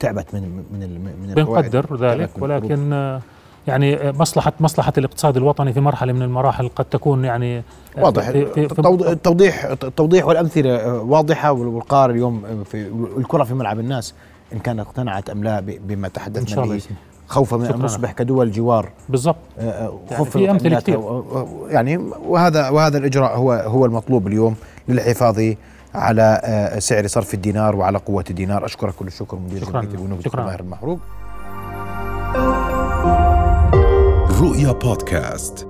تعبت 0.00 0.34
من 0.34 0.42
من 0.72 1.00
من. 1.28 1.34
بنقدر 1.34 1.96
ذلك. 2.00 2.30
ولكن 2.38 2.92
آه، 2.92 3.20
يعني 3.66 4.12
مصلحة 4.12 4.52
مصلحة 4.60 4.92
الاقتصاد 4.98 5.36
الوطني 5.36 5.72
في 5.72 5.80
مرحلة 5.80 6.12
من 6.12 6.22
المراحل 6.22 6.68
قد 6.68 6.84
تكون 6.84 7.24
يعني 7.24 7.62
واضح 7.98 8.30
في- 8.30 8.46
في- 8.46 8.68
في- 8.68 8.74
التوض- 8.82 9.02
التوضيح 9.06 9.64
التوضيح 9.64 10.26
والأمثلة 10.26 10.76
آه، 10.76 11.00
واضحة 11.02 11.52
والقرار 11.52 12.10
اليوم 12.10 12.64
في 12.64 12.86
الكرة 13.16 13.44
في 13.44 13.54
ملعب 13.54 13.80
الناس 13.80 14.14
إن 14.52 14.58
كانت 14.58 14.80
اقتنعت 14.80 15.30
أم 15.30 15.44
لا 15.44 15.60
بما 15.60 16.06
إن 16.06 16.12
تحدثنا 16.12 16.46
شاء 16.46 16.64
الله 16.64 16.74
به. 16.76 16.82
خوفا 17.28 17.56
من 17.56 17.64
أن. 17.66 17.80
نصبح 17.82 18.12
كدول 18.12 18.52
جوار 18.52 18.88
بالضبط 19.08 19.36
آه، 19.58 19.98
يعني 20.44 20.80
في. 20.80 20.96
و- 20.96 21.18
و- 21.18 21.66
يعني 21.68 21.96
وهذا 22.26 22.68
وهذا 22.68 22.98
الإجراء 22.98 23.36
هو 23.36 23.52
هو 23.52 23.84
المطلوب 23.86 24.26
اليوم 24.26 24.54
للحفاظ 24.88 25.40
على 25.94 26.40
آه، 26.44 26.78
سعر 26.78 27.06
صرف 27.06 27.34
الدينار 27.34 27.76
وعلى 27.76 27.98
قوة 27.98 28.24
الدينار 28.30 28.64
أشكرك 28.64 28.94
كل 28.94 29.06
الشكر 29.06 29.36
مدير 29.36 29.64
شكراً. 29.64 29.80
البنوك 29.80 30.18
دكتور 30.18 30.32
شكراً. 30.32 30.44
ماهر 30.44 30.60
المحروق 30.60 30.98
رؤيا 34.40 34.72
بودكاست 34.72 35.68